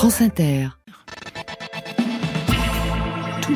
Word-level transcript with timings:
France 0.00 0.22
Inter. 0.22 0.68
Tout, 3.42 3.54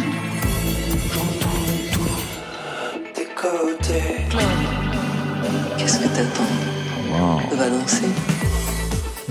j'entends 1.15 1.65
tout. 1.91 2.17
Tes 3.15 3.25
côtés. 3.35 4.27
Qu'est-ce 5.79 6.01
que 6.01 6.09
t'attends? 6.09 6.43
On 7.51 7.57
va 7.57 7.71
danser. 7.71 8.09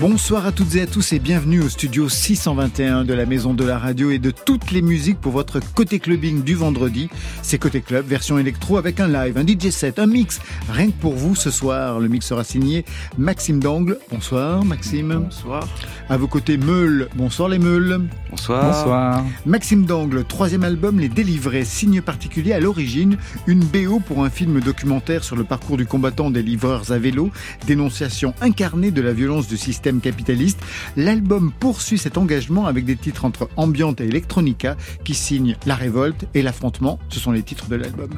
Bonsoir 0.00 0.44
à 0.44 0.50
toutes 0.50 0.74
et 0.74 0.82
à 0.82 0.88
tous 0.88 1.12
et 1.12 1.20
bienvenue 1.20 1.60
au 1.60 1.68
studio 1.68 2.08
621 2.08 3.04
de 3.04 3.14
la 3.14 3.26
Maison 3.26 3.54
de 3.54 3.64
la 3.64 3.78
Radio 3.78 4.10
et 4.10 4.18
de 4.18 4.32
toutes 4.32 4.72
les 4.72 4.82
musiques 4.82 5.20
pour 5.20 5.30
votre 5.30 5.60
côté 5.72 6.00
clubbing 6.00 6.42
du 6.42 6.56
vendredi. 6.56 7.08
C'est 7.42 7.58
Côté 7.58 7.80
Club, 7.80 8.04
version 8.04 8.36
électro 8.36 8.76
avec 8.76 8.98
un 8.98 9.06
live, 9.06 9.38
un 9.38 9.46
DJ 9.46 9.70
set, 9.70 10.00
un 10.00 10.06
mix. 10.06 10.40
Rien 10.68 10.86
que 10.86 11.00
pour 11.00 11.12
vous 11.12 11.36
ce 11.36 11.48
soir, 11.48 12.00
le 12.00 12.08
mix 12.08 12.26
sera 12.26 12.42
signé 12.42 12.84
Maxime 13.18 13.60
Dangle. 13.60 13.98
Bonsoir 14.10 14.64
Maxime. 14.64 15.26
Bonsoir. 15.26 15.68
À 16.08 16.16
vos 16.16 16.26
côtés 16.26 16.56
Meule. 16.56 17.08
Bonsoir 17.14 17.48
les 17.48 17.60
Meules. 17.60 18.08
Bonsoir. 18.30 18.64
Bonsoir. 18.64 19.24
Maxime 19.46 19.86
Dangle, 19.86 20.24
troisième 20.24 20.64
album 20.64 20.98
Les 20.98 21.08
Délivrés, 21.08 21.64
signe 21.64 22.02
particulier 22.02 22.52
à 22.52 22.58
l'origine, 22.58 23.16
une 23.46 23.60
BO 23.60 24.00
pour 24.00 24.24
un 24.24 24.30
film 24.30 24.58
documentaire 24.60 25.22
sur 25.22 25.36
le 25.36 25.44
parcours 25.44 25.76
du 25.76 25.86
combattant 25.86 26.32
des 26.32 26.42
livreurs 26.42 26.90
à 26.90 26.98
vélo, 26.98 27.30
dénonciation 27.68 28.34
incarnée 28.40 28.90
de 28.90 29.00
la 29.00 29.12
violence 29.12 29.46
du 29.46 29.56
système 29.56 29.83
capitaliste. 30.00 30.58
L'album 30.96 31.52
poursuit 31.58 31.98
cet 31.98 32.18
engagement 32.18 32.66
avec 32.66 32.84
des 32.84 32.96
titres 32.96 33.24
entre 33.24 33.48
ambiante 33.56 34.00
et 34.00 34.04
electronica 34.04 34.76
qui 35.04 35.14
signent 35.14 35.56
la 35.66 35.74
révolte 35.74 36.26
et 36.34 36.42
l'affrontement. 36.42 36.98
Ce 37.08 37.20
sont 37.20 37.32
les 37.32 37.42
titres 37.42 37.68
de 37.68 37.76
l'album. 37.76 38.10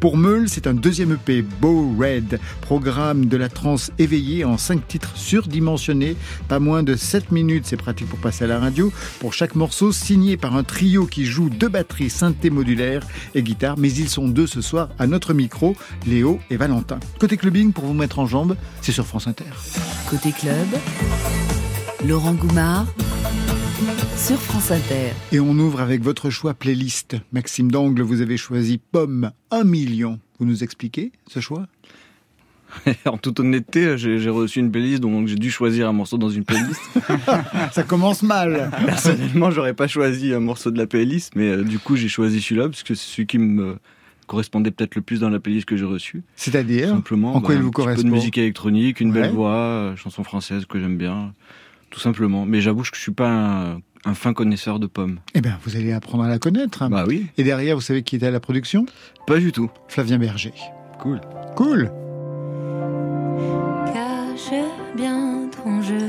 Pour 0.00 0.16
Meul, 0.16 0.48
c'est 0.48 0.66
un 0.66 0.74
deuxième 0.74 1.12
EP, 1.12 1.42
Bow 1.42 1.94
Red, 1.98 2.38
programme 2.60 3.26
de 3.26 3.36
la 3.36 3.48
trance 3.48 3.90
éveillée 3.98 4.44
en 4.44 4.58
cinq 4.58 4.86
titres 4.86 5.16
surdimensionnés, 5.16 6.16
pas 6.48 6.58
moins 6.58 6.82
de 6.82 6.96
7 6.96 7.32
minutes, 7.32 7.64
c'est 7.66 7.76
pratique 7.76 8.08
pour 8.08 8.18
passer 8.18 8.44
à 8.44 8.46
la 8.46 8.58
radio, 8.58 8.92
pour 9.20 9.32
chaque 9.32 9.54
morceau 9.54 9.92
signé 9.92 10.36
par 10.36 10.56
un 10.56 10.64
trio 10.64 11.06
qui 11.06 11.24
joue 11.24 11.50
deux 11.50 11.68
batteries 11.68 12.10
synthé 12.10 12.50
modulaires 12.50 13.06
et 13.34 13.42
guitare, 13.42 13.76
mais 13.78 13.92
ils 13.92 14.08
sont 14.08 14.28
deux 14.28 14.46
ce 14.46 14.60
soir 14.60 14.88
à 14.98 15.06
notre 15.06 15.34
micro, 15.34 15.76
Léo 16.06 16.38
et 16.50 16.56
Valentin. 16.56 17.00
Côté 17.18 17.36
clubbing, 17.36 17.72
pour 17.72 17.84
vous 17.84 17.94
mettre 17.94 18.18
en 18.18 18.26
jambe, 18.26 18.56
c'est 18.80 18.92
sur 18.92 19.06
France 19.06 19.26
Inter. 19.26 19.44
Côté 20.08 20.32
club, 20.32 20.68
Laurent 22.06 22.34
Goumard 22.34 22.86
sur 24.16 24.38
France 24.40 24.70
Inter. 24.70 25.12
Et 25.32 25.40
on 25.40 25.50
ouvre 25.58 25.80
avec 25.80 26.02
votre 26.02 26.30
choix 26.30 26.54
playlist. 26.54 27.16
Maxime 27.32 27.70
Dangle, 27.70 28.02
vous 28.02 28.20
avez 28.20 28.36
choisi 28.36 28.78
Pomme 28.78 29.30
1 29.50 29.64
million. 29.64 30.18
Vous 30.38 30.46
nous 30.46 30.62
expliquez 30.62 31.12
ce 31.28 31.40
choix? 31.40 31.66
En 33.06 33.18
toute 33.18 33.40
honnêteté, 33.40 33.96
j'ai 33.98 34.30
reçu 34.30 34.58
une 34.60 34.70
playlist, 34.70 35.00
donc 35.00 35.28
j'ai 35.28 35.36
dû 35.36 35.50
choisir 35.50 35.88
un 35.88 35.92
morceau 35.92 36.18
dans 36.18 36.30
une 36.30 36.44
playlist. 36.44 36.80
Ça 37.72 37.82
commence 37.82 38.22
mal. 38.22 38.70
Personnellement, 38.84 39.50
j'aurais 39.50 39.74
pas 39.74 39.86
choisi 39.86 40.32
un 40.32 40.40
morceau 40.40 40.70
de 40.70 40.78
la 40.78 40.86
playlist, 40.86 41.34
mais 41.36 41.50
euh, 41.50 41.62
du 41.62 41.78
coup, 41.78 41.96
j'ai 41.96 42.08
choisi 42.08 42.40
celui-là 42.40 42.68
parce 42.68 42.82
que 42.82 42.94
c'est 42.94 43.06
celui 43.06 43.26
qui 43.26 43.38
me 43.38 43.76
correspondait 44.26 44.70
peut-être 44.70 44.94
le 44.94 45.02
plus 45.02 45.20
dans 45.20 45.30
la 45.30 45.38
playlist 45.40 45.66
que 45.66 45.76
j'ai 45.76 45.84
reçue. 45.84 46.22
C'est-à-dire 46.36 46.88
Simplement, 46.88 47.34
En 47.34 47.40
quoi 47.40 47.50
bah, 47.50 47.54
il 47.54 47.60
vous 47.62 47.68
un 47.68 47.70
petit 47.70 47.76
peu 47.76 47.82
correspond 47.82 48.08
de 48.08 48.12
musique 48.12 48.38
électronique, 48.38 49.00
une 49.00 49.12
Ouais. 49.12 49.22
belle 49.22 49.30
voix, 49.32 49.52
euh, 49.54 49.96
chanson 49.96 50.24
française 50.24 50.64
que 50.66 50.78
j'aime 50.80 50.96
bien, 50.96 51.32
tout 51.90 52.00
simplement. 52.00 52.44
Mais 52.46 52.60
j'avoue 52.60 52.82
que 52.82 52.88
je 52.94 53.00
suis 53.00 53.12
pas 53.12 53.28
un, 53.30 53.80
un 54.04 54.14
fin 54.14 54.32
connaisseur 54.32 54.78
de 54.78 54.86
pommes. 54.86 55.18
Eh 55.34 55.40
bien, 55.40 55.58
vous 55.64 55.76
allez 55.76 55.92
apprendre 55.92 56.24
à 56.24 56.28
la 56.28 56.38
connaître. 56.38 56.88
Bah 56.88 57.04
oui, 57.06 57.26
Et 57.38 57.44
derrière, 57.44 57.76
vous 57.76 57.82
savez 57.82 58.02
qui 58.02 58.16
était 58.16 58.26
à 58.26 58.30
la 58.30 58.40
production? 58.40 58.86
Pas 59.26 59.38
du 59.38 59.52
tout. 59.52 59.70
Flavien 59.88 60.18
Berger. 60.18 60.52
Cool. 61.00 61.20
Cool. 61.56 61.90
Cache 63.92 64.54
bien 64.96 65.48
ton 65.62 65.80
jeu, 65.82 66.08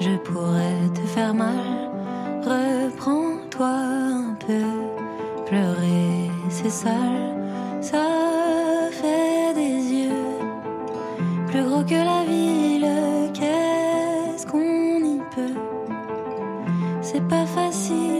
je 0.00 0.16
pourrais 0.24 0.88
te 0.94 1.00
faire 1.08 1.34
mal. 1.34 1.54
Reprends-toi 2.44 3.66
un 3.68 4.36
peu, 4.46 4.62
pleurer 5.46 6.23
c'est 6.48 6.70
sale, 6.70 7.34
ça 7.80 8.04
fait 8.90 9.54
des 9.54 9.92
yeux 9.92 10.24
plus 11.48 11.64
gros 11.64 11.82
que 11.84 11.94
la 11.94 12.24
ville. 12.24 12.86
Qu'est-ce 13.32 14.46
qu'on 14.46 15.04
y 15.14 15.20
peut? 15.34 15.58
C'est 17.02 17.26
pas 17.28 17.46
facile, 17.46 18.13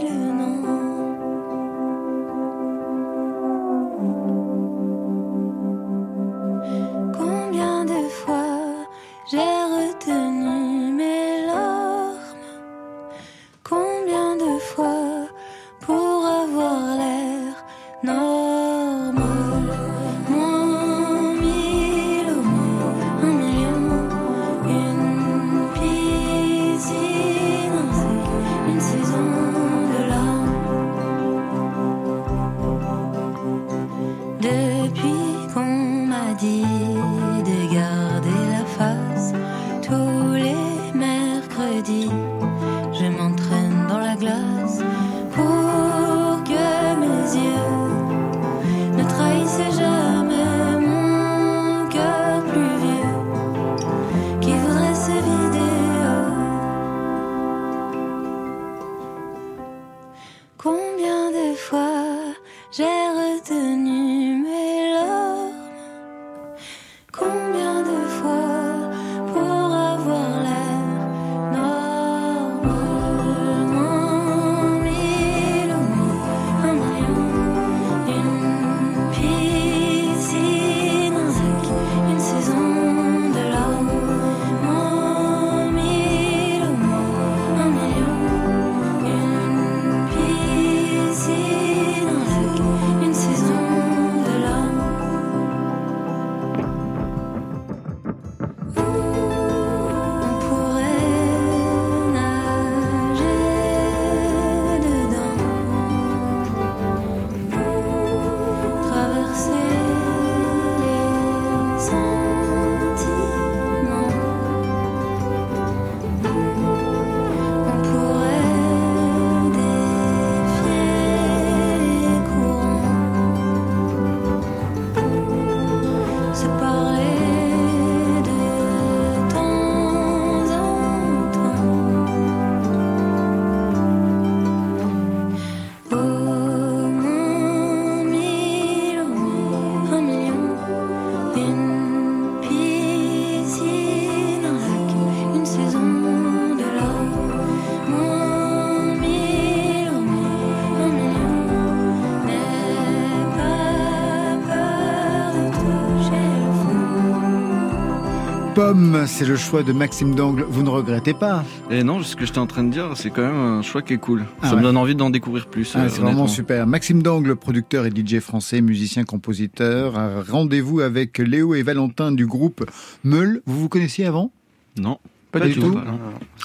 Pomme, 158.55 159.03
c'est 159.05 159.25
le 159.25 159.35
choix 159.35 159.63
de 159.63 159.73
Maxime 159.73 160.15
Dangle. 160.15 160.45
Vous 160.47 160.63
ne 160.63 160.69
regrettez 160.69 161.13
pas 161.13 161.43
Et 161.69 161.83
non, 161.83 162.01
ce 162.01 162.15
que 162.15 162.25
j'étais 162.25 162.39
en 162.39 162.47
train 162.47 162.63
de 162.63 162.71
dire, 162.71 162.91
c'est 162.95 163.09
quand 163.09 163.21
même 163.21 163.35
un 163.35 163.61
choix 163.61 163.81
qui 163.81 163.91
est 163.93 163.97
cool. 163.97 164.23
Ah 164.41 164.47
ça 164.47 164.51
ouais. 164.53 164.59
me 164.59 164.61
donne 164.63 164.77
envie 164.77 164.95
d'en 164.95 165.09
découvrir 165.09 165.47
plus. 165.47 165.73
Ah, 165.75 165.81
euh, 165.81 165.89
c'est 165.89 165.99
vraiment 165.99 166.27
super. 166.27 166.65
Maxime 166.65 167.03
Dangle, 167.03 167.35
producteur 167.35 167.85
et 167.85 167.89
DJ 167.89 168.19
français, 168.19 168.61
musicien, 168.61 169.03
compositeur. 169.03 169.99
Un 169.99 170.23
Rendez-vous 170.23 170.79
avec 170.79 171.17
Léo 171.17 171.53
et 171.53 171.63
Valentin 171.63 172.13
du 172.13 172.25
groupe 172.25 172.63
Meul. 173.03 173.41
Vous 173.45 173.59
vous 173.59 173.67
connaissiez 173.69 174.05
avant? 174.05 174.31
Non, 174.77 174.99
Pas, 175.33 175.41
du 175.41 175.53
tout. 175.53 175.73
pas, 175.73 175.83
non. 175.83 175.99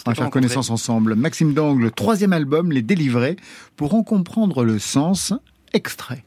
On 0.05 0.11
va 0.11 0.15
faire 0.17 0.31
connaissance 0.31 0.71
ensemble. 0.71 1.15
Maxime 1.15 1.55
Dangle, 1.55 1.93
troisième 1.93 2.33
album, 2.33 2.73
Les 2.73 2.83
Délivrés. 2.83 3.37
Pour 3.77 3.95
en 3.95 4.03
comprendre 4.03 4.65
le 4.65 4.81
sens, 4.81 5.33
extrait. 5.73 6.25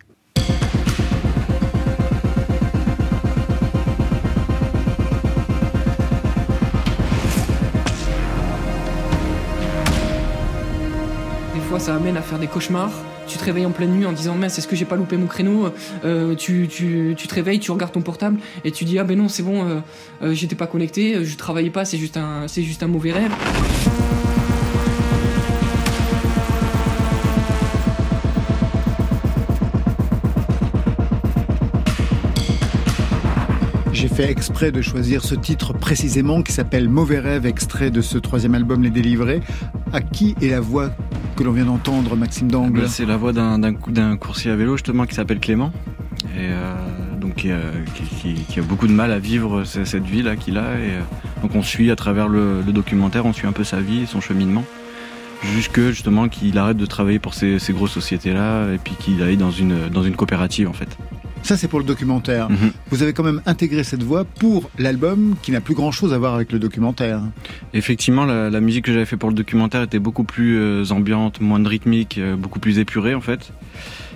Ça 11.80 11.96
amène 11.96 12.18
à 12.18 12.22
faire 12.22 12.40
des 12.40 12.48
cauchemars. 12.48 12.92
Tu 13.28 13.38
te 13.38 13.46
réveilles 13.46 13.66
en 13.66 13.72
pleine 13.72 13.92
nuit 13.92 14.06
en 14.06 14.12
disant 14.12 14.36
mince, 14.36 14.58
est-ce 14.58 14.68
que 14.68 14.75
j'ai 14.75 14.86
pas 14.86 14.96
loupé 14.96 15.18
mon 15.18 15.28
créneau? 15.28 15.70
Euh, 16.04 16.36
tu, 16.36 16.68
tu, 16.70 17.16
tu 17.18 17.28
te 17.28 17.36
réveilles, 17.36 17.60
tu 17.60 17.72
regardes 17.72 17.94
ton 17.94 18.02
portable 18.02 18.38
et 18.64 18.72
tu 18.72 18.86
dis 18.86 19.00
ah 19.00 19.04
ben 19.04 19.18
non, 19.18 19.28
c'est 19.28 19.44
bon, 19.44 19.66
euh, 19.66 19.80
euh, 20.22 20.34
j'étais 20.34 20.56
pas 20.56 20.68
connecté, 20.68 21.24
je 21.24 21.38
travaillais 21.38 21.70
pas, 21.70 21.86
c'est 21.86 21.98
juste 21.98 22.18
un, 22.18 22.48
juste 22.48 22.84
un 22.84 22.88
mauvais 22.88 23.12
rêve. 23.12 23.31
J'ai 33.94 34.10
fait 34.10 34.30
exprès 34.30 34.72
de 34.72 34.81
choisir 34.81 35.24
ce 35.24 35.34
titre 35.34 35.74
précisément 35.74 36.44
qui 36.44 36.52
s'appelle 36.52 36.90
Mauvais 36.90 37.20
rêve, 37.20 37.46
extrait 37.46 37.90
de 37.90 38.02
ce 38.02 38.18
troisième 38.18 38.54
album 38.54 38.84
Les 38.84 38.90
Délivrés. 38.90 39.40
À 39.94 40.02
qui 40.02 40.36
est 40.42 40.50
la 40.50 40.60
voix 40.60 40.90
que 41.36 41.44
l'on 41.44 41.52
vient 41.52 41.66
d'entendre, 41.66 42.16
Maxime 42.16 42.50
Dangle 42.52 42.82
Là, 42.82 42.88
c'est 42.88 43.06
la 43.06 43.18
voix 43.18 43.34
d'un 43.34 43.60
d'un 43.60 43.74
cou- 43.74 43.92
d'un 43.92 44.18
coursier 44.18 44.52
à 44.52 44.56
vélo 44.56 44.78
justement 44.78 45.06
qui 45.06 45.16
s'appelle 45.16 45.40
Clément. 45.40 45.72
Et 46.36 46.50
euh, 46.50 46.74
donc 47.20 47.36
qui, 47.36 47.52
euh, 47.52 47.72
qui- 48.20 48.60
a 48.60 48.64
beaucoup 48.64 48.88
de 48.88 48.94
mal 48.94 49.12
à 49.12 49.20
vivre 49.20 49.64
ce- 49.64 49.86
cette 49.86 50.06
vie 50.06 50.22
là 50.22 50.36
qu'il 50.36 50.58
a. 50.58 50.74
Et 50.80 50.92
euh, 50.94 51.00
donc 51.42 51.56
on 51.56 51.62
suit 51.64 51.92
à 51.92 51.96
travers 51.96 52.28
le, 52.28 52.62
documentaire, 52.72 53.26
on 53.26 53.34
suit 53.34 53.48
un 53.48 53.52
peu 53.52 53.64
sa 53.64 53.80
vie, 53.82 54.06
son 54.08 54.22
cheminement, 54.22 54.64
jusque 55.56 55.80
justement 55.90 56.28
qu'il 56.30 56.58
arrête 56.58 56.78
de 56.78 56.86
travailler 56.86 57.20
pour 57.20 57.34
ces, 57.34 57.60
ces 57.60 57.74
grosses 57.74 57.92
sociétés 57.92 58.34
là 58.34 58.72
et 58.74 58.78
puis 58.78 58.96
qu'il 59.00 59.22
aille 59.24 59.38
dans 59.38 59.52
une 59.52 59.90
dans 59.90 60.04
une 60.04 60.16
coopérative 60.16 60.70
en 60.70 60.74
fait. 60.74 60.98
Ça, 61.44 61.57
c'est 61.57 61.68
pour 61.68 61.80
le 61.80 61.86
documentaire. 61.86 62.50
Mhm. 62.50 62.72
Vous 62.90 63.04
avez 63.04 63.13
quand 63.13 63.24
même 63.24 63.42
intégré 63.45 63.84
cette 63.84 64.04
voix 64.04 64.24
pour 64.25 64.69
l'album 64.80 65.36
qui 65.42 65.51
n'a 65.51 65.62
plus 65.62 65.75
grand-chose 65.75 66.13
à 66.13 66.18
voir 66.18 66.34
avec 66.36 66.51
le 66.51 66.60
documentaire. 66.60 67.22
Effectivement, 67.74 68.25
la, 68.25 68.50
la 68.50 68.62
musique 68.62 68.86
que 68.86 68.94
j'avais 68.94 69.06
fait 69.06 69.18
pour 69.18 69.30
le 69.30 69.36
documentaire 69.36 69.81
était 69.81 70.00
beaucoup 70.00 70.24
plus 70.24 70.57
euh, 70.57 70.84
ambiante, 70.92 71.42
moins 71.42 71.62
rythmique, 71.68 72.18
euh, 72.18 72.36
beaucoup 72.36 72.60
plus 72.60 72.80
épurée 72.80 73.13
en 73.13 73.22
fait. 73.22 73.51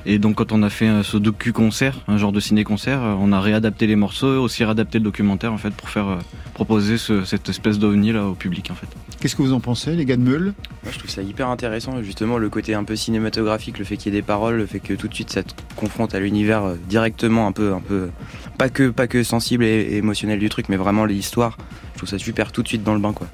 Et 0.09 0.19
donc 0.19 0.35
quand 0.35 0.53
on 0.53 0.63
a 0.63 0.69
fait 0.69 0.87
euh, 0.87 1.03
ce 1.03 1.17
docu-concert, 1.17 1.99
un 2.07 2.17
genre 2.17 2.31
de 2.31 2.39
ciné-concert, 2.39 3.03
euh, 3.03 3.15
on 3.19 3.33
a 3.33 3.41
réadapté 3.41 3.87
les 3.87 3.97
morceaux, 3.97 4.41
aussi 4.41 4.63
réadapté 4.63 4.99
le 4.99 5.03
documentaire 5.03 5.51
en 5.51 5.57
fait 5.57 5.71
pour 5.73 5.89
faire 5.89 6.07
euh, 6.07 6.17
proposer 6.53 6.97
ce- 6.97 7.25
cette 7.25 7.49
espèce 7.49 7.77
d'ovni 7.77 8.13
là 8.13 8.25
au 8.25 8.33
public 8.33 8.69
en 8.71 8.75
fait. 8.75 8.87
Qu'est-ce 9.19 9.35
que 9.35 9.41
vous 9.41 9.51
en 9.51 9.59
pensez, 9.59 9.95
les 9.97 10.05
gars 10.05 10.15
de 10.15 10.21
Meul 10.21 10.53
Moi, 10.83 10.91
je 10.93 10.97
trouve 10.99 11.09
ça 11.09 11.21
hyper 11.23 11.49
intéressant, 11.49 12.01
justement, 12.03 12.37
le 12.37 12.49
côté 12.49 12.73
un 12.73 12.83
peu 12.85 12.95
cinématographique, 12.95 13.79
le 13.79 13.83
fait 13.85 13.97
qu'il 13.97 14.13
y 14.13 14.15
ait 14.15 14.21
des 14.21 14.25
paroles, 14.25 14.55
le 14.57 14.65
fait 14.65 14.79
que 14.79 14.93
tout 14.93 15.07
de 15.09 15.13
suite 15.13 15.31
ça 15.31 15.43
te 15.43 15.51
confronte 15.75 16.15
à 16.15 16.19
l'univers 16.21 16.75
directement, 16.87 17.45
un 17.47 17.51
peu, 17.51 17.73
un 17.73 17.81
peu, 17.81 18.09
pas 18.57 18.69
que, 18.69 18.89
pas 18.89 19.07
que 19.07 19.23
sensible 19.23 19.65
et, 19.65 19.67
et 19.81 19.97
émotionnel 19.97 20.39
du 20.39 20.47
truc, 20.47 20.69
mais 20.69 20.77
vraiment 20.77 21.03
l'histoire. 21.03 21.57
Je 21.93 21.97
trouve 21.97 22.09
ça 22.09 22.17
super 22.19 22.51
tout 22.53 22.63
de 22.63 22.67
suite 22.69 22.83
dans 22.83 22.93
le 22.93 23.01
bain, 23.01 23.11
quoi. 23.11 23.27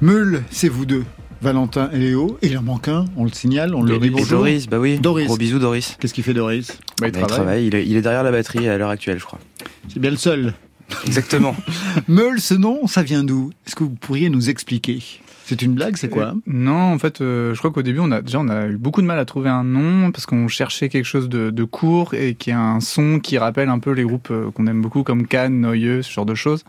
Meul, 0.00 0.42
c'est 0.50 0.68
vous 0.68 0.86
deux, 0.86 1.04
Valentin 1.42 1.90
et 1.92 1.98
Léo. 1.98 2.38
Et 2.40 2.46
il 2.46 2.56
en 2.58 2.62
manque 2.62 2.86
un, 2.86 3.04
on 3.16 3.24
le 3.24 3.32
signale, 3.32 3.74
on 3.74 3.82
le 3.82 3.98
dit 3.98 4.10
bonjour. 4.10 4.38
Doris, 4.38 4.68
bah 4.68 4.78
oui. 4.78 4.98
Doris. 4.98 5.26
Gros 5.26 5.36
bisous, 5.36 5.58
Doris. 5.58 5.96
Qu'est-ce 5.98 6.14
qu'il 6.14 6.22
fait 6.22 6.34
Doris? 6.34 6.78
Bah, 7.00 7.08
il, 7.08 7.12
travaille, 7.12 7.66
il 7.66 7.74
est, 7.74 7.84
il 7.84 7.96
est 7.96 8.00
derrière 8.00 8.22
la 8.22 8.30
batterie 8.30 8.68
à 8.68 8.78
l'heure 8.78 8.90
actuelle, 8.90 9.18
je 9.18 9.24
crois. 9.24 9.40
C'est 9.92 9.98
bien 9.98 10.12
le 10.12 10.16
seul. 10.16 10.54
Exactement. 11.04 11.56
Meul, 12.08 12.40
ce 12.40 12.54
nom, 12.54 12.86
ça 12.86 13.02
vient 13.02 13.24
d'où? 13.24 13.50
Est-ce 13.66 13.74
que 13.74 13.82
vous 13.82 13.90
pourriez 13.90 14.30
nous 14.30 14.50
expliquer? 14.50 15.02
C'est 15.44 15.62
une 15.62 15.74
blague, 15.74 15.96
c'est 15.96 16.08
quoi 16.08 16.34
Non, 16.46 16.92
en 16.92 16.98
fait, 16.98 17.20
euh, 17.20 17.54
je 17.54 17.58
crois 17.58 17.70
qu'au 17.70 17.82
début, 17.82 18.00
on 18.00 18.10
a 18.10 18.22
déjà 18.22 18.38
on 18.40 18.48
a 18.48 18.66
eu 18.66 18.76
beaucoup 18.76 19.02
de 19.02 19.06
mal 19.06 19.18
à 19.18 19.24
trouver 19.24 19.50
un 19.50 19.64
nom 19.64 20.10
parce 20.12 20.26
qu'on 20.26 20.48
cherchait 20.48 20.88
quelque 20.88 21.04
chose 21.04 21.28
de, 21.28 21.50
de 21.50 21.64
court 21.64 22.14
et 22.14 22.34
qui 22.34 22.50
a 22.50 22.60
un 22.60 22.80
son 22.80 23.18
qui 23.18 23.38
rappelle 23.38 23.68
un 23.68 23.78
peu 23.78 23.90
les 23.90 24.04
groupes 24.04 24.30
euh, 24.30 24.50
qu'on 24.50 24.66
aime 24.66 24.80
beaucoup 24.80 25.02
comme 25.02 25.26
Cannes, 25.26 25.60
Noyeux, 25.60 26.02
ce 26.02 26.12
genre 26.12 26.26
de 26.26 26.34
choses. 26.34 26.64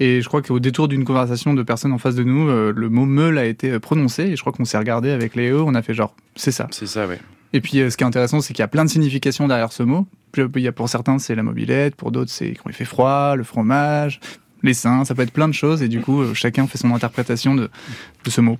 Et 0.00 0.22
je 0.22 0.28
crois 0.28 0.42
qu'au 0.42 0.60
détour 0.60 0.88
d'une 0.88 1.04
conversation 1.04 1.54
de 1.54 1.62
personnes 1.62 1.92
en 1.92 1.98
face 1.98 2.14
de 2.14 2.24
nous, 2.24 2.48
euh, 2.48 2.72
le 2.74 2.88
mot 2.88 3.04
meule 3.04 3.38
a 3.38 3.46
été 3.46 3.78
prononcé 3.78 4.24
et 4.24 4.36
je 4.36 4.40
crois 4.40 4.52
qu'on 4.52 4.64
s'est 4.64 4.78
regardé 4.78 5.10
avec 5.10 5.34
Léo, 5.34 5.64
on 5.66 5.74
a 5.74 5.82
fait 5.82 5.94
genre, 5.94 6.14
c'est 6.36 6.52
ça. 6.52 6.68
C'est 6.70 6.86
ça, 6.86 7.06
ouais. 7.06 7.18
Et 7.52 7.60
puis, 7.60 7.80
euh, 7.80 7.90
ce 7.90 7.96
qui 7.96 8.04
est 8.04 8.06
intéressant, 8.06 8.40
c'est 8.40 8.52
qu'il 8.52 8.62
y 8.62 8.64
a 8.64 8.68
plein 8.68 8.84
de 8.84 8.90
significations 8.90 9.48
derrière 9.48 9.72
ce 9.72 9.82
mot. 9.82 10.06
Il 10.36 10.60
y 10.60 10.68
a 10.68 10.72
pour 10.72 10.88
certains, 10.88 11.18
c'est 11.18 11.34
la 11.34 11.42
mobilette, 11.42 11.94
pour 11.96 12.12
d'autres, 12.12 12.30
c'est 12.30 12.50
quand 12.50 12.68
il 12.68 12.74
fait 12.74 12.84
froid, 12.84 13.34
le 13.34 13.44
fromage, 13.44 14.20
les 14.62 14.74
seins, 14.74 15.04
ça 15.04 15.14
peut 15.14 15.22
être 15.22 15.32
plein 15.32 15.48
de 15.48 15.54
choses, 15.54 15.82
et 15.82 15.88
du 15.88 16.00
coup, 16.00 16.20
euh, 16.22 16.34
chacun 16.34 16.66
fait 16.66 16.78
son 16.78 16.94
interprétation 16.94 17.54
de, 17.54 17.70
de 18.24 18.30
ce 18.30 18.40
mot. 18.40 18.56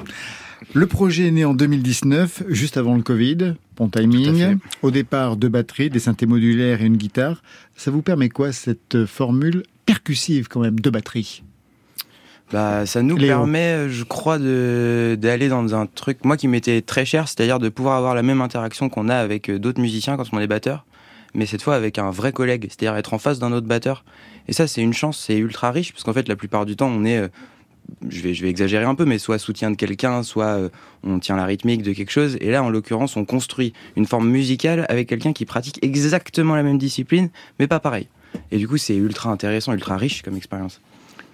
Le 0.75 0.87
projet 0.87 1.29
est 1.29 1.31
né 1.31 1.45
en 1.45 1.55
2019, 1.55 2.45
juste 2.49 2.77
avant 2.77 2.97
le 2.97 3.03
Covid. 3.03 3.55
Bon 3.77 3.89
timing. 3.89 4.59
Au 4.83 4.91
départ, 4.91 5.37
deux 5.37 5.49
batteries, 5.49 5.89
des 5.89 6.01
synthés 6.01 6.27
modulaires 6.27 6.83
et 6.83 6.87
une 6.87 6.97
guitare. 6.97 7.43
Ça 7.77 7.91
vous 7.93 8.03
permet 8.03 8.29
quoi, 8.29 8.51
cette 8.53 9.07
formule 9.07 9.63
percussive 9.87 10.49
quand 10.49 10.61
même, 10.61 10.81
deux 10.81 10.91
batteries 10.91 11.45
Bah, 12.53 12.87
ça 12.87 13.03
nous 13.03 13.17
Léo. 13.17 13.29
permet, 13.29 13.89
je 13.89 14.03
crois, 14.05 14.39
de 14.39 15.17
d'aller 15.21 15.49
dans 15.49 15.75
un 15.77 15.87
truc, 15.87 16.25
moi 16.25 16.37
qui 16.37 16.49
m'était 16.49 16.83
très 16.83 17.05
cher, 17.05 17.29
c'est-à-dire 17.29 17.59
de 17.61 17.69
pouvoir 17.69 17.97
avoir 17.97 18.15
la 18.17 18.23
même 18.23 18.41
interaction 18.41 18.89
qu'on 18.89 19.09
a 19.09 19.17
avec 19.17 19.49
euh, 19.49 19.59
d'autres 19.61 19.81
musiciens 19.81 20.17
quand 20.17 20.25
on 20.33 20.41
est 20.41 20.47
batteur, 20.49 20.87
mais 21.35 21.47
cette 21.47 21.63
fois 21.63 21.77
avec 21.77 21.99
un 21.99 22.11
vrai 22.11 22.33
collègue, 22.33 22.67
c'est-à-dire 22.69 22.97
être 22.97 23.15
en 23.15 23.19
face 23.19 23.39
d'un 23.39 23.53
autre 23.53 23.67
batteur. 23.69 24.05
Et 24.49 24.53
ça, 24.53 24.67
c'est 24.67 24.83
une 24.83 24.95
chance, 24.95 25.19
c'est 25.19 25.37
ultra 25.37 25.71
riche, 25.71 25.93
parce 25.93 26.05
qu'en 26.05 26.13
fait, 26.13 26.29
la 26.29 26.37
plupart 26.37 26.67
du 26.67 26.75
temps, 26.75 26.89
on 26.89 27.05
est, 27.05 27.19
euh, 27.19 27.29
je 28.09 28.21
vais, 28.21 28.35
je 28.35 28.43
vais 28.43 28.49
exagérer 28.49 28.85
un 28.85 28.95
peu, 28.95 29.05
mais 29.05 29.19
soit 29.19 29.39
soutien 29.39 29.71
de 29.71 29.77
quelqu'un, 29.77 30.23
soit 30.23 30.47
euh, 30.47 30.69
on 31.05 31.19
tient 31.19 31.37
la 31.37 31.45
rythmique 31.45 31.83
de 31.83 31.93
quelque 31.93 32.11
chose. 32.11 32.37
Et 32.41 32.51
là, 32.51 32.63
en 32.63 32.71
l'occurrence, 32.71 33.17
on 33.17 33.25
construit 33.25 33.73
une 33.97 34.07
forme 34.07 34.29
musicale 34.29 34.87
avec 34.89 35.09
quelqu'un 35.09 35.33
qui 35.33 35.45
pratique 35.45 35.79
exactement 35.83 36.57
la 36.57 36.63
même 36.63 36.79
discipline, 36.79 37.29
mais 37.59 37.67
pas 37.67 37.81
pareil. 37.81 38.09
Et 38.51 38.59
du 38.59 38.67
coup, 38.67 38.79
c'est 38.79 38.97
ultra 38.97 39.31
intéressant, 39.31 39.73
ultra 39.73 39.97
riche 39.97 40.23
comme 40.23 40.37
expérience. 40.37 40.81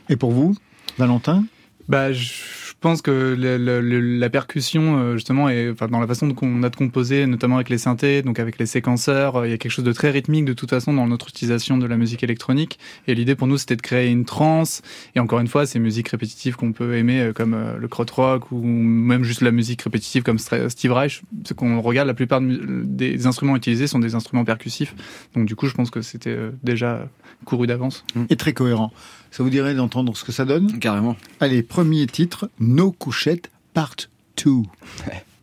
Et 0.09 0.17
pour 0.17 0.33
vous, 0.33 0.57
Valentin? 0.99 1.45
Bah, 1.89 2.13
je 2.13 2.33
je 2.64 2.64
pense 2.85 3.01
que 3.01 3.35
le- 3.37 3.57
le- 3.57 3.81
le- 3.81 4.19
la 4.19 4.29
percussion, 4.29 4.99
euh, 4.99 5.15
justement, 5.15 5.49
est, 5.49 5.71
enfin, 5.71 5.89
dans 5.89 6.01
la 6.01 6.07
façon 6.07 6.33
qu'on 6.35 6.63
a 6.63 6.69
de 6.69 6.77
composer, 6.77 7.27
notamment 7.27 7.55
avec 7.57 7.71
les 7.71 7.79
synthés, 7.79 8.21
donc 8.21 8.39
avec 8.39 8.59
les 8.59 8.67
séquenceurs, 8.67 9.37
euh, 9.37 9.49
il 9.49 9.51
y 9.51 9.55
a 9.55 9.59
quelque 9.59 9.73
chose 9.73 9.87
de 9.87 9.93
très 9.93 10.11
rythmique 10.11 10.45
de 10.45 10.53
toute 10.53 10.69
façon 10.69 10.93
dans 10.93 11.07
notre 11.07 11.29
utilisation 11.31 11.79
de 11.79 11.87
la 11.87 11.97
musique 11.97 12.23
électronique. 12.23 12.79
Et 13.07 13.15
l'idée 13.15 13.35
pour 13.37 13.47
nous, 13.47 13.57
c'était 13.57 13.77
de 13.77 13.81
créer 13.83 14.11
une 14.11 14.27
trance. 14.27 14.83
Et 15.15 15.21
encore 15.21 15.41
une 15.41 15.49
fois, 15.49 15.65
ces 15.65 15.79
musiques 15.79 16.09
répétitives 16.11 16.57
qu'on 16.57 16.73
peut 16.73 16.95
aimer, 16.97 17.21
euh, 17.23 17.33
comme 17.33 17.57
le 17.79 17.89
krautrock 17.89 18.53
ou 18.53 18.63
même 18.63 19.25
juste 19.25 19.41
la 19.41 19.51
musique 19.51 19.81
répétitive 19.81 20.23
comme 20.23 20.39
Steve 20.39 20.93
Reich, 20.93 21.23
ce 21.49 21.55
qu'on 21.55 21.81
regarde, 21.81 22.07
la 22.07 22.15
plupart 22.15 22.43
des 22.43 23.27
instruments 23.27 23.57
utilisés 23.57 23.87
sont 23.87 23.99
des 23.99 24.15
instruments 24.15 24.45
percussifs. 24.45 24.95
Donc 25.35 25.47
du 25.47 25.57
coup, 25.57 25.69
je 25.69 25.75
pense 25.75 25.91
que 25.91 26.03
c'était 26.03 26.37
déjà 26.63 27.09
couru 27.47 27.67
d'avance. 27.67 28.05
Et 28.29 28.37
très 28.37 28.53
cohérent. 28.53 28.93
Ça 29.31 29.43
vous 29.43 29.51
dirait 29.51 29.75
d'entendre 29.75 30.17
ce 30.17 30.23
que 30.23 30.31
ça 30.31 30.45
donne? 30.45 30.79
Carrément. 30.79 31.17
Allez, 31.41 31.65
premier 31.65 32.07
titre, 32.07 32.49
Nos 32.75 32.91
couchettes, 32.91 33.51
part 33.73 34.11
2. 34.35 34.65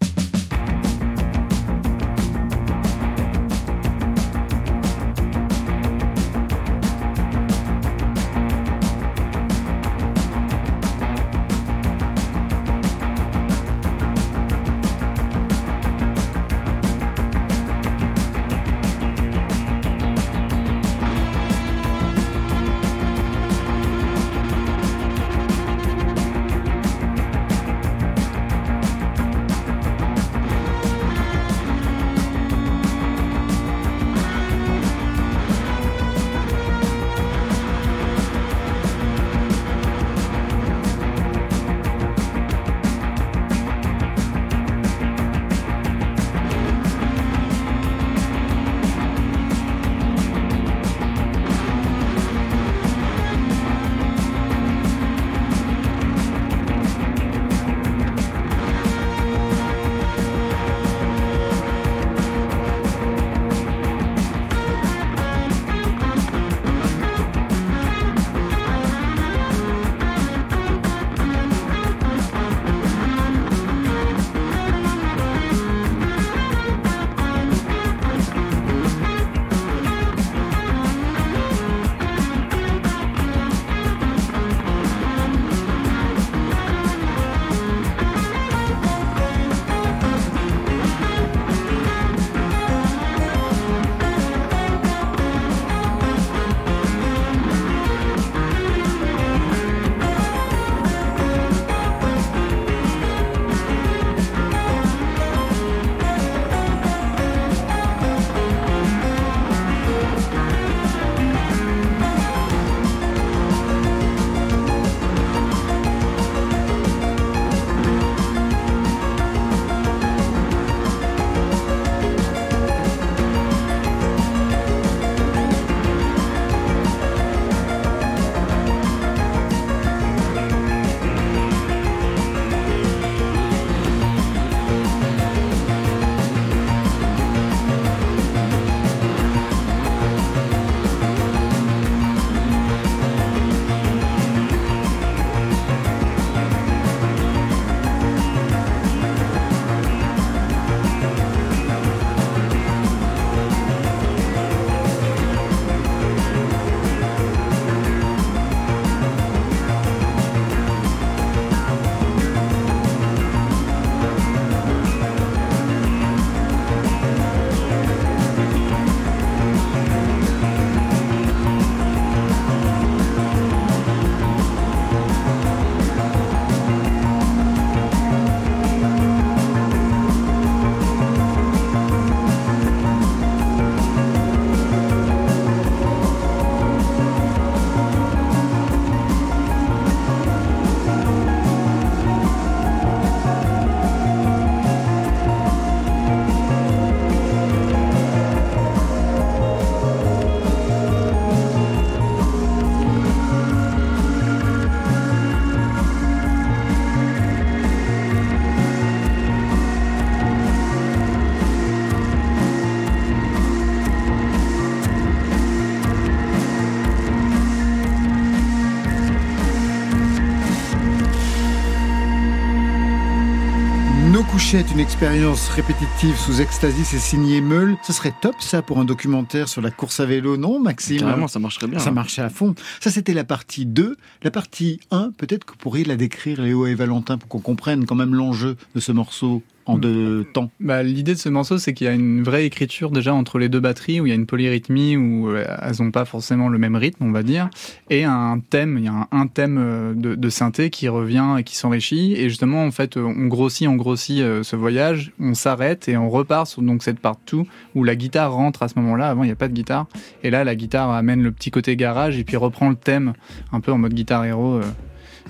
expérience 224.81 225.47
répétitive 225.49 226.17
sous 226.17 226.41
ecstasy, 226.41 226.83
c'est 226.83 226.97
signé 226.97 227.39
Meul. 227.39 227.77
Ce 227.83 227.93
serait 227.93 228.13
top 228.19 228.35
ça 228.39 228.63
pour 228.63 228.79
un 228.79 228.83
documentaire 228.83 229.47
sur 229.47 229.61
la 229.61 229.69
course 229.69 229.99
à 229.99 230.05
vélo, 230.07 230.37
non 230.37 230.59
Maxime 230.59 231.01
Carrément, 231.01 231.27
ça 231.27 231.37
marcherait 231.37 231.67
bien. 231.67 231.77
Ça 231.77 231.91
hein. 231.91 231.93
marchait 231.93 232.23
à 232.23 232.29
fond. 232.29 232.55
Ça, 232.79 232.89
c'était 232.89 233.13
la 233.13 233.23
partie 233.23 233.67
2. 233.67 233.95
La 234.23 234.31
partie 234.31 234.79
1, 234.89 235.11
peut-être 235.11 235.45
que 235.45 235.51
vous 235.51 235.57
pourriez 235.57 235.85
la 235.85 235.97
décrire, 235.97 236.41
Léo 236.41 236.65
et 236.65 236.73
Valentin, 236.73 237.19
pour 237.19 237.29
qu'on 237.29 237.39
comprenne 237.39 237.85
quand 237.85 237.93
même 237.93 238.15
l'enjeu 238.15 238.57
de 238.73 238.79
ce 238.79 238.91
morceau 238.91 239.43
en 239.71 239.77
deux 239.77 240.25
temps. 240.33 240.51
Bah, 240.59 240.83
L'idée 240.83 241.13
de 241.13 241.19
ce 241.19 241.29
morceau, 241.29 241.57
c'est 241.57 241.73
qu'il 241.73 241.87
y 241.87 241.89
a 241.89 241.93
une 241.93 242.23
vraie 242.23 242.45
écriture 242.45 242.91
déjà 242.91 243.13
entre 243.13 243.39
les 243.39 243.49
deux 243.49 243.59
batteries, 243.59 243.99
où 243.99 244.05
il 244.05 244.09
y 244.09 244.11
a 244.11 244.15
une 244.15 244.25
polyrythmie, 244.25 244.97
où 244.97 245.29
euh, 245.29 245.45
elles 245.61 245.83
n'ont 245.83 245.91
pas 245.91 246.05
forcément 246.05 246.49
le 246.49 246.57
même 246.57 246.75
rythme, 246.75 247.05
on 247.05 247.11
va 247.11 247.23
dire, 247.23 247.49
et 247.89 248.03
un 248.03 248.39
thème, 248.49 248.77
il 248.77 248.85
y 248.85 248.87
a 248.87 249.07
un, 249.11 249.27
thème 249.27 249.57
euh, 249.59 249.93
de, 249.95 250.29
synthé 250.29 250.69
qui 250.69 250.87
revient 250.87 251.35
et 251.39 251.43
qui 251.43 251.55
s'enrichit, 251.55 252.13
et 252.13 252.29
justement, 252.29 252.65
en 252.65 252.71
fait, 252.71 252.97
on 252.97 253.27
grossit, 253.27 253.67
on 253.67 253.75
grossit 253.75 254.21
euh, 254.21 254.43
ce 254.43 254.55
voyage, 254.55 255.11
on 255.19 255.33
s'arrête 255.33 255.87
et 255.87 255.97
on 255.97 256.09
repart 256.09 256.47
sur 256.47 256.61
donc 256.61 256.83
cette 256.83 256.99
part 256.99 257.17
2 257.31 257.43
où 257.75 257.83
la 257.83 257.95
guitare 257.95 258.33
rentre 258.33 258.63
à 258.63 258.67
ce 258.67 258.77
moment-là, 258.79 259.09
avant 259.09 259.23
il 259.23 259.27
n'y 259.27 259.33
a 259.33 259.35
pas 259.35 259.47
de 259.47 259.53
guitare, 259.53 259.87
et 260.23 260.29
là 260.29 260.43
la 260.43 260.55
guitare 260.55 260.91
amène 260.91 261.23
le 261.23 261.31
petit 261.31 261.51
côté 261.51 261.75
garage, 261.75 262.17
et 262.17 262.23
puis 262.23 262.37
reprend 262.37 262.69
le 262.69 262.75
thème, 262.75 263.13
un 263.51 263.59
peu 263.59 263.71
en 263.71 263.77
mode 263.77 263.93
guitare 263.93 264.25
héros. 264.25 264.61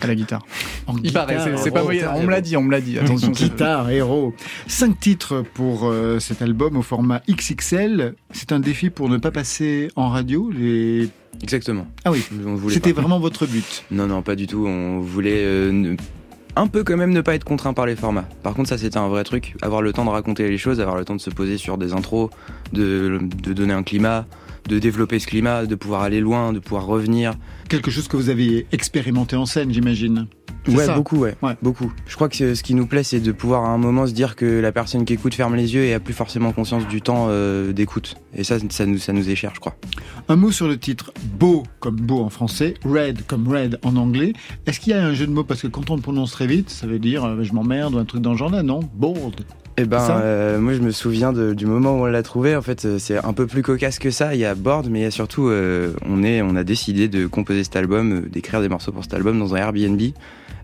À 0.03 0.07
la 0.07 0.15
guitare. 0.15 0.45
En 0.87 0.95
Il 1.03 1.11
paraît, 1.13 1.37
c'est- 1.57 1.71
pas 1.71 1.83
moyen. 1.83 2.11
On 2.15 2.23
me 2.23 2.31
l'a 2.31 2.41
dit, 2.41 2.55
on 2.57 2.61
me 2.63 2.71
l'a 2.71 2.81
dit. 2.81 2.97
Attention. 2.99 3.29
Guitare, 3.31 3.89
héros. 3.89 4.33
Cinq 4.67 4.99
titres 4.99 5.43
pour 5.53 5.85
euh, 5.85 6.19
cet 6.19 6.41
album 6.41 6.77
au 6.77 6.81
format 6.81 7.21
XXL. 7.29 8.15
C'est 8.31 8.51
un 8.51 8.59
défi 8.59 8.89
pour 8.89 9.09
ne 9.09 9.17
pas 9.17 9.31
passer 9.31 9.89
en 9.95 10.09
radio. 10.09 10.51
Les... 10.51 11.09
Exactement. 11.41 11.87
Ah 12.05 12.11
oui, 12.11 12.23
c'était 12.69 12.93
pas. 12.93 13.01
vraiment 13.01 13.19
votre 13.19 13.45
but. 13.45 13.83
Non, 13.91 14.07
non, 14.07 14.21
pas 14.21 14.35
du 14.35 14.47
tout. 14.47 14.65
On 14.67 14.99
voulait 14.99 15.43
euh, 15.43 15.71
ne- 15.71 15.95
un 16.55 16.67
peu 16.67 16.83
quand 16.83 16.97
même 16.97 17.11
ne 17.11 17.21
pas 17.21 17.33
être 17.35 17.45
contraint 17.45 17.73
par 17.73 17.85
les 17.85 17.95
formats. 17.95 18.27
Par 18.43 18.53
contre, 18.53 18.69
ça 18.69 18.77
c'était 18.77 18.97
un 18.97 19.07
vrai 19.07 19.23
truc. 19.23 19.55
Avoir 19.61 19.81
le 19.81 19.93
temps 19.93 20.03
de 20.05 20.09
raconter 20.09 20.49
les 20.49 20.57
choses, 20.57 20.79
avoir 20.81 20.97
le 20.97 21.05
temps 21.05 21.15
de 21.15 21.21
se 21.21 21.29
poser 21.29 21.57
sur 21.57 21.77
des 21.77 21.93
intros, 21.93 22.29
de, 22.73 23.19
de 23.43 23.53
donner 23.53 23.73
un 23.73 23.83
climat, 23.83 24.25
de 24.67 24.79
développer 24.79 25.19
ce 25.19 25.27
climat, 25.27 25.65
de 25.65 25.75
pouvoir 25.75 26.01
aller 26.01 26.19
loin, 26.21 26.53
de 26.53 26.59
pouvoir 26.59 26.85
revenir. 26.85 27.33
Quelque 27.69 27.91
chose 27.91 28.07
que 28.07 28.17
vous 28.17 28.29
avez 28.29 28.67
expérimenté 28.71 29.35
en 29.35 29.45
scène, 29.45 29.71
j'imagine. 29.73 30.27
Ouais, 30.67 30.85
ça 30.85 30.93
beaucoup, 30.95 31.17
ouais, 31.17 31.35
Ouais. 31.41 31.55
beaucoup. 31.63 31.91
Je 32.05 32.13
crois 32.15 32.29
que 32.29 32.53
ce 32.53 32.61
qui 32.61 32.75
nous 32.75 32.85
plaît, 32.85 33.01
c'est 33.03 33.19
de 33.19 33.31
pouvoir 33.31 33.65
à 33.65 33.69
un 33.69 33.79
moment 33.79 34.05
se 34.05 34.11
dire 34.13 34.35
que 34.35 34.45
la 34.59 34.71
personne 34.71 35.05
qui 35.05 35.13
écoute 35.13 35.33
ferme 35.33 35.55
les 35.55 35.73
yeux 35.73 35.85
et 35.85 35.93
a 35.95 35.99
plus 35.99 36.13
forcément 36.13 36.51
conscience 36.51 36.87
du 36.87 37.01
temps 37.01 37.27
euh, 37.29 37.73
d'écoute. 37.73 38.15
Et 38.35 38.43
ça, 38.43 38.57
ça 38.69 38.85
nous, 38.85 38.99
ça 38.99 39.11
nous 39.11 39.27
est 39.29 39.35
cher, 39.35 39.51
je 39.55 39.59
crois. 39.59 39.75
Un 40.29 40.35
mot 40.35 40.51
sur 40.51 40.67
le 40.67 40.77
titre 40.77 41.11
beau 41.39 41.63
comme 41.79 41.95
beau 41.95 42.19
en 42.21 42.29
français, 42.29 42.75
red 42.85 43.25
comme 43.25 43.47
red 43.47 43.79
en 43.83 43.95
anglais. 43.95 44.33
Est-ce 44.67 44.79
qu'il 44.79 44.91
y 44.91 44.95
a 44.95 45.03
un 45.03 45.13
jeu 45.15 45.25
de 45.25 45.31
mots? 45.31 45.43
Parce 45.43 45.63
que 45.63 45.67
quand 45.67 45.89
on 45.89 45.95
le 45.95 46.01
prononce 46.01 46.31
très 46.31 46.45
vite, 46.45 46.69
ça 46.69 46.85
veut 46.85 46.99
dire 46.99 47.25
euh, 47.25 47.41
je 47.43 47.53
m'emmerde 47.53 47.95
ou 47.95 47.97
un 47.97 48.05
truc 48.05 48.21
dans 48.21 48.31
le 48.33 48.37
genre 48.37 48.51
là, 48.51 48.61
non? 48.61 48.81
Bold. 48.93 49.41
Eh 49.77 49.85
ben, 49.85 49.97
euh, 50.21 50.59
moi, 50.59 50.73
je 50.73 50.79
me 50.81 50.91
souviens 50.91 51.31
de- 51.33 51.53
du 51.53 51.65
moment 51.65 51.93
où 51.93 52.03
on 52.03 52.05
l'a 52.05 52.23
trouvé. 52.23 52.55
En 52.55 52.61
fait, 52.61 52.85
euh, 52.85 52.97
c'est 52.99 53.17
un 53.23 53.33
peu 53.33 53.47
plus 53.47 53.61
cocasse 53.63 53.99
que 53.99 54.11
ça. 54.11 54.35
Il 54.35 54.39
y 54.41 54.45
a 54.45 54.53
Board, 54.53 54.87
mais 54.91 54.99
il 54.99 55.03
y 55.03 55.05
a 55.05 55.11
surtout, 55.11 55.47
euh, 55.47 55.93
on, 56.07 56.23
est, 56.23 56.41
on 56.41 56.55
a 56.55 56.63
décidé 56.63 57.07
de 57.07 57.25
composer 57.25 57.63
cet 57.63 57.75
album, 57.77 58.21
d'écrire 58.29 58.61
des 58.61 58.69
morceaux 58.69 58.91
pour 58.91 59.03
cet 59.03 59.13
album 59.13 59.39
dans 59.39 59.55
un 59.55 59.57
Airbnb 59.57 59.99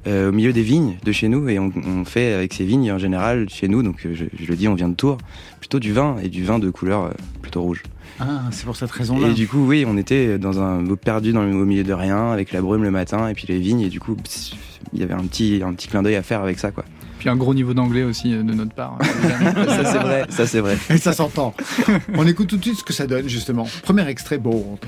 euh, 0.07 0.29
au 0.29 0.31
milieu 0.31 0.53
des 0.53 0.61
vignes 0.61 0.97
de 1.03 1.11
chez 1.11 1.29
nous. 1.29 1.47
Et 1.49 1.57
on, 1.57 1.71
on 1.87 2.05
fait 2.05 2.33
avec 2.33 2.53
ces 2.53 2.65
vignes 2.65 2.91
en 2.91 2.97
général 2.99 3.49
chez 3.49 3.67
nous. 3.67 3.81
Donc, 3.81 4.05
je, 4.13 4.25
je 4.37 4.45
le 4.47 4.55
dis, 4.55 4.67
on 4.67 4.75
vient 4.75 4.89
de 4.89 4.95
Tours, 4.95 5.17
plutôt 5.59 5.79
du 5.79 5.93
vin 5.93 6.17
et 6.21 6.27
du 6.29 6.43
vin 6.43 6.59
de 6.59 6.69
couleur 6.69 7.11
plutôt 7.41 7.61
rouge. 7.61 7.83
Ah, 8.19 8.41
c'est 8.51 8.65
pour 8.65 8.75
cette 8.75 8.91
raison-là. 8.91 9.29
Et 9.29 9.33
du 9.33 9.47
coup, 9.47 9.65
oui, 9.65 9.85
on 9.87 9.95
était 9.97 10.37
dans 10.37 10.59
un 10.61 10.83
perdu 10.95 11.33
dans 11.33 11.43
le, 11.43 11.55
au 11.55 11.65
milieu 11.65 11.83
de 11.83 11.93
rien, 11.93 12.31
avec 12.31 12.51
la 12.51 12.61
brume 12.61 12.83
le 12.83 12.91
matin 12.91 13.27
et 13.29 13.33
puis 13.33 13.45
les 13.47 13.59
vignes. 13.59 13.81
Et 13.81 13.89
du 13.89 13.99
coup, 13.99 14.17
il 14.93 14.99
y 14.99 15.03
avait 15.03 15.13
un 15.13 15.23
petit, 15.23 15.61
un 15.65 15.73
petit 15.73 15.87
clin 15.87 16.03
d'œil 16.03 16.15
à 16.15 16.23
faire 16.23 16.41
avec 16.41 16.59
ça, 16.59 16.71
quoi. 16.71 16.83
Puis 17.19 17.29
un 17.29 17.35
gros 17.35 17.53
niveau 17.53 17.73
d'anglais 17.73 18.03
aussi 18.03 18.33
euh, 18.33 18.43
de 18.43 18.53
notre 18.53 18.73
part. 18.73 18.97
évidemment. 19.01 19.65
ça, 19.67 19.85
c'est 19.85 19.97
vrai. 19.97 20.25
Ça, 20.29 20.47
c'est 20.47 20.59
vrai. 20.59 20.77
Et 20.89 20.97
ça 20.97 21.13
s'entend. 21.13 21.53
on 22.15 22.27
écoute 22.27 22.47
tout 22.47 22.57
de 22.57 22.63
suite 22.63 22.79
ce 22.79 22.83
que 22.83 22.93
ça 22.93 23.07
donne, 23.07 23.27
justement. 23.27 23.67
Premier 23.83 24.07
extrait, 24.07 24.37
bold. 24.37 24.79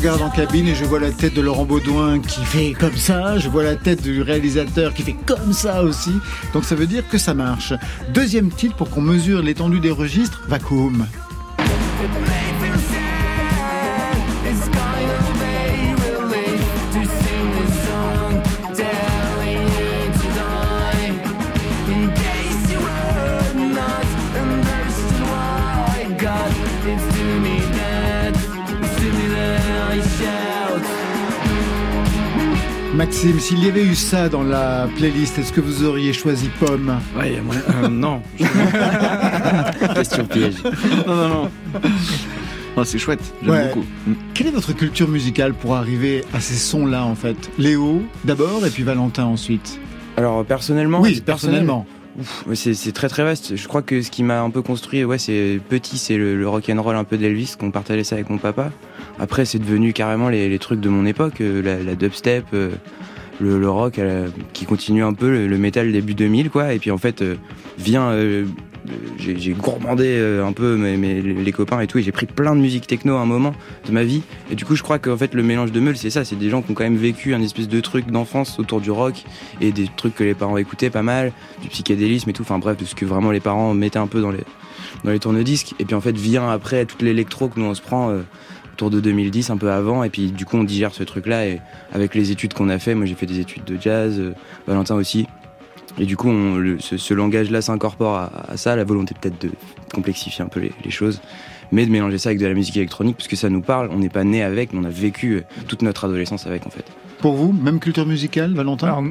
Regarde 0.00 0.22
en 0.22 0.30
cabine 0.30 0.66
et 0.66 0.74
je 0.74 0.86
vois 0.86 0.98
la 0.98 1.10
tête 1.10 1.34
de 1.34 1.42
Laurent 1.42 1.66
Baudouin 1.66 2.20
qui 2.20 2.42
fait 2.42 2.72
comme 2.72 2.96
ça. 2.96 3.38
Je 3.38 3.50
vois 3.50 3.62
la 3.62 3.76
tête 3.76 4.00
du 4.00 4.22
réalisateur 4.22 4.94
qui 4.94 5.02
fait 5.02 5.16
comme 5.26 5.52
ça 5.52 5.82
aussi. 5.82 6.12
Donc 6.54 6.64
ça 6.64 6.74
veut 6.74 6.86
dire 6.86 7.06
que 7.06 7.18
ça 7.18 7.34
marche. 7.34 7.74
Deuxième 8.14 8.50
titre 8.50 8.76
pour 8.76 8.88
qu'on 8.88 9.02
mesure 9.02 9.42
l'étendue 9.42 9.78
des 9.78 9.90
registres, 9.90 10.40
Vacuum. 10.48 11.04
Maxime, 33.00 33.40
s'il 33.40 33.64
y 33.64 33.68
avait 33.68 33.82
eu 33.86 33.94
ça 33.94 34.28
dans 34.28 34.42
la 34.42 34.86
playlist, 34.98 35.38
est-ce 35.38 35.54
que 35.54 35.62
vous 35.62 35.84
auriez 35.84 36.12
choisi 36.12 36.50
Pomme 36.60 36.98
Ouais, 37.18 37.30
il 37.30 37.34
y 37.36 37.38
a 37.38 37.42
moyen- 37.42 37.62
euh, 37.84 37.88
non. 37.88 38.20
Question 39.94 40.26
piège. 40.26 40.56
non, 41.06 41.14
non, 41.16 41.28
non. 41.28 41.50
Non, 42.76 42.84
c'est 42.84 42.98
chouette, 42.98 43.22
j'aime 43.42 43.50
Ouais. 43.52 43.68
beaucoup. 43.68 43.86
Mm. 44.06 44.12
Quelle 44.34 44.46
est 44.48 44.50
votre 44.50 44.74
culture 44.74 45.08
musicale 45.08 45.54
pour 45.54 45.76
arriver 45.76 46.24
à 46.34 46.40
ces 46.40 46.56
sons-là 46.56 47.02
en 47.06 47.14
fait? 47.14 47.50
Léo 47.56 48.02
d'abord 48.26 48.66
et 48.66 48.70
puis 48.70 48.82
Valentin 48.82 49.24
ensuite. 49.24 49.80
Alors, 50.18 50.44
personnellement, 50.44 51.00
oui, 51.00 51.22
personnellement. 51.24 51.86
C'est 52.54 52.92
très 52.92 53.08
très 53.08 53.22
vaste. 53.22 53.56
Je 53.56 53.68
crois 53.68 53.82
que 53.82 54.02
ce 54.02 54.10
qui 54.10 54.22
m'a 54.22 54.40
un 54.42 54.50
peu 54.50 54.62
construit, 54.62 55.04
ouais, 55.04 55.18
c'est 55.18 55.60
petit, 55.68 55.98
c'est 55.98 56.16
le, 56.16 56.36
le 56.36 56.48
rock 56.48 56.68
and 56.68 56.82
roll 56.82 56.96
un 56.96 57.04
peu 57.04 57.16
d'Elvis, 57.16 57.54
qu'on 57.58 57.70
partageait 57.70 58.04
ça 58.04 58.16
avec 58.16 58.30
mon 58.30 58.38
papa. 58.38 58.70
Après, 59.18 59.44
c'est 59.44 59.58
devenu 59.58 59.92
carrément 59.92 60.28
les, 60.28 60.58
trucs 60.58 60.80
de 60.80 60.88
mon 60.88 61.06
époque, 61.06 61.40
euh, 61.40 61.62
la, 61.62 61.94
dubstep, 61.94 62.46
euh, 62.54 62.70
le, 63.40 63.68
rock 63.68 63.98
euh, 63.98 64.28
qui 64.52 64.64
continue 64.64 65.04
un 65.04 65.12
peu, 65.12 65.30
le, 65.30 65.46
le 65.46 65.92
début 65.92 66.14
2000, 66.14 66.50
quoi. 66.50 66.72
Et 66.72 66.78
puis 66.78 66.90
en 66.90 66.98
fait, 66.98 67.22
vient, 67.78 68.12
j'ai 69.18 69.52
gourmandé 69.52 70.04
euh, 70.06 70.44
un 70.46 70.52
peu 70.52 70.76
mes, 70.76 70.96
mes- 70.96 71.20
les 71.22 71.52
copains 71.52 71.80
et 71.80 71.86
tout, 71.86 71.98
et 71.98 72.02
j'ai 72.02 72.12
pris 72.12 72.26
plein 72.26 72.54
de 72.56 72.60
musique 72.60 72.86
techno 72.86 73.16
à 73.16 73.20
un 73.20 73.26
moment 73.26 73.54
de 73.86 73.92
ma 73.92 74.02
vie. 74.04 74.22
Et 74.50 74.54
du 74.54 74.64
coup, 74.64 74.74
je 74.76 74.82
crois 74.82 74.98
qu'en 74.98 75.16
fait, 75.16 75.34
le 75.34 75.42
mélange 75.42 75.72
de 75.72 75.80
meules, 75.80 75.96
c'est 75.96 76.10
ça, 76.10 76.24
c'est 76.24 76.36
des 76.36 76.48
gens 76.50 76.62
qui 76.62 76.70
ont 76.70 76.74
quand 76.74 76.84
même 76.84 76.96
vécu 76.96 77.34
un 77.34 77.42
espèce 77.42 77.68
de 77.68 77.80
truc 77.80 78.10
d'enfance 78.10 78.58
autour 78.58 78.80
du 78.80 78.90
rock 78.90 79.22
et 79.60 79.72
des 79.72 79.86
trucs 79.96 80.14
que 80.14 80.24
les 80.24 80.34
parents 80.34 80.56
écoutaient 80.56 80.90
pas 80.90 81.02
mal 81.02 81.32
du 81.62 81.68
psychédélisme 81.68 82.30
et 82.30 82.32
tout, 82.32 82.42
enfin 82.42 82.58
bref, 82.58 82.76
de 82.78 82.84
ce 82.84 82.94
que 82.94 83.04
vraiment 83.04 83.30
les 83.30 83.40
parents 83.40 83.74
mettaient 83.74 83.98
un 83.98 84.06
peu 84.06 84.20
dans 84.20 84.30
les, 84.30 84.44
dans 85.04 85.10
les 85.10 85.18
tourne-disques. 85.18 85.74
Et 85.78 85.84
puis 85.84 85.94
en 85.94 86.00
fait, 86.00 86.16
vient 86.16 86.48
après 86.50 86.84
toute 86.86 87.02
l'électro 87.02 87.48
que 87.48 87.60
nous 87.60 87.66
on 87.66 87.74
se 87.74 87.82
prend 87.82 88.10
euh, 88.10 88.20
autour 88.72 88.90
de 88.90 89.00
2010, 89.00 89.50
un 89.50 89.56
peu 89.58 89.70
avant, 89.70 90.04
et 90.04 90.08
puis 90.08 90.30
du 90.32 90.46
coup 90.46 90.56
on 90.56 90.64
digère 90.64 90.94
ce 90.94 91.02
truc-là, 91.02 91.46
et 91.46 91.60
avec 91.92 92.14
les 92.14 92.30
études 92.30 92.54
qu'on 92.54 92.70
a 92.70 92.78
fait, 92.78 92.94
moi 92.94 93.04
j'ai 93.04 93.14
fait 93.14 93.26
des 93.26 93.38
études 93.40 93.64
de 93.64 93.76
jazz, 93.80 94.18
euh, 94.18 94.32
Valentin 94.66 94.94
aussi. 94.94 95.26
Et 95.98 96.06
du 96.06 96.16
coup, 96.16 96.28
on- 96.28 96.56
le- 96.56 96.78
ce, 96.78 96.96
ce 96.96 97.14
langage-là 97.14 97.60
s'incorpore 97.62 98.14
à, 98.16 98.30
à 98.48 98.56
ça, 98.56 98.76
la 98.76 98.84
volonté 98.84 99.14
peut-être 99.20 99.40
de 99.42 99.50
complexifier 99.92 100.44
un 100.44 100.48
peu 100.48 100.60
les, 100.60 100.72
les 100.84 100.90
choses, 100.90 101.20
mais 101.72 101.84
de 101.86 101.90
mélanger 101.90 102.18
ça 102.18 102.28
avec 102.30 102.38
de 102.40 102.46
la 102.46 102.54
musique 102.54 102.76
électronique, 102.76 103.16
puisque 103.16 103.36
ça 103.36 103.48
nous 103.50 103.60
parle, 103.60 103.88
on 103.92 103.98
n'est 103.98 104.08
pas 104.08 104.24
né 104.24 104.42
avec, 104.42 104.72
mais 104.72 104.78
on 104.80 104.84
a 104.84 104.90
vécu 104.90 105.42
toute 105.68 105.82
notre 105.82 106.04
adolescence 106.04 106.46
avec 106.46 106.66
en 106.66 106.70
fait. 106.70 106.84
Pour 107.18 107.34
vous, 107.34 107.52
même 107.52 107.80
culture 107.80 108.06
musicale, 108.06 108.54
Valentin? 108.54 108.86
Alors, 108.86 109.02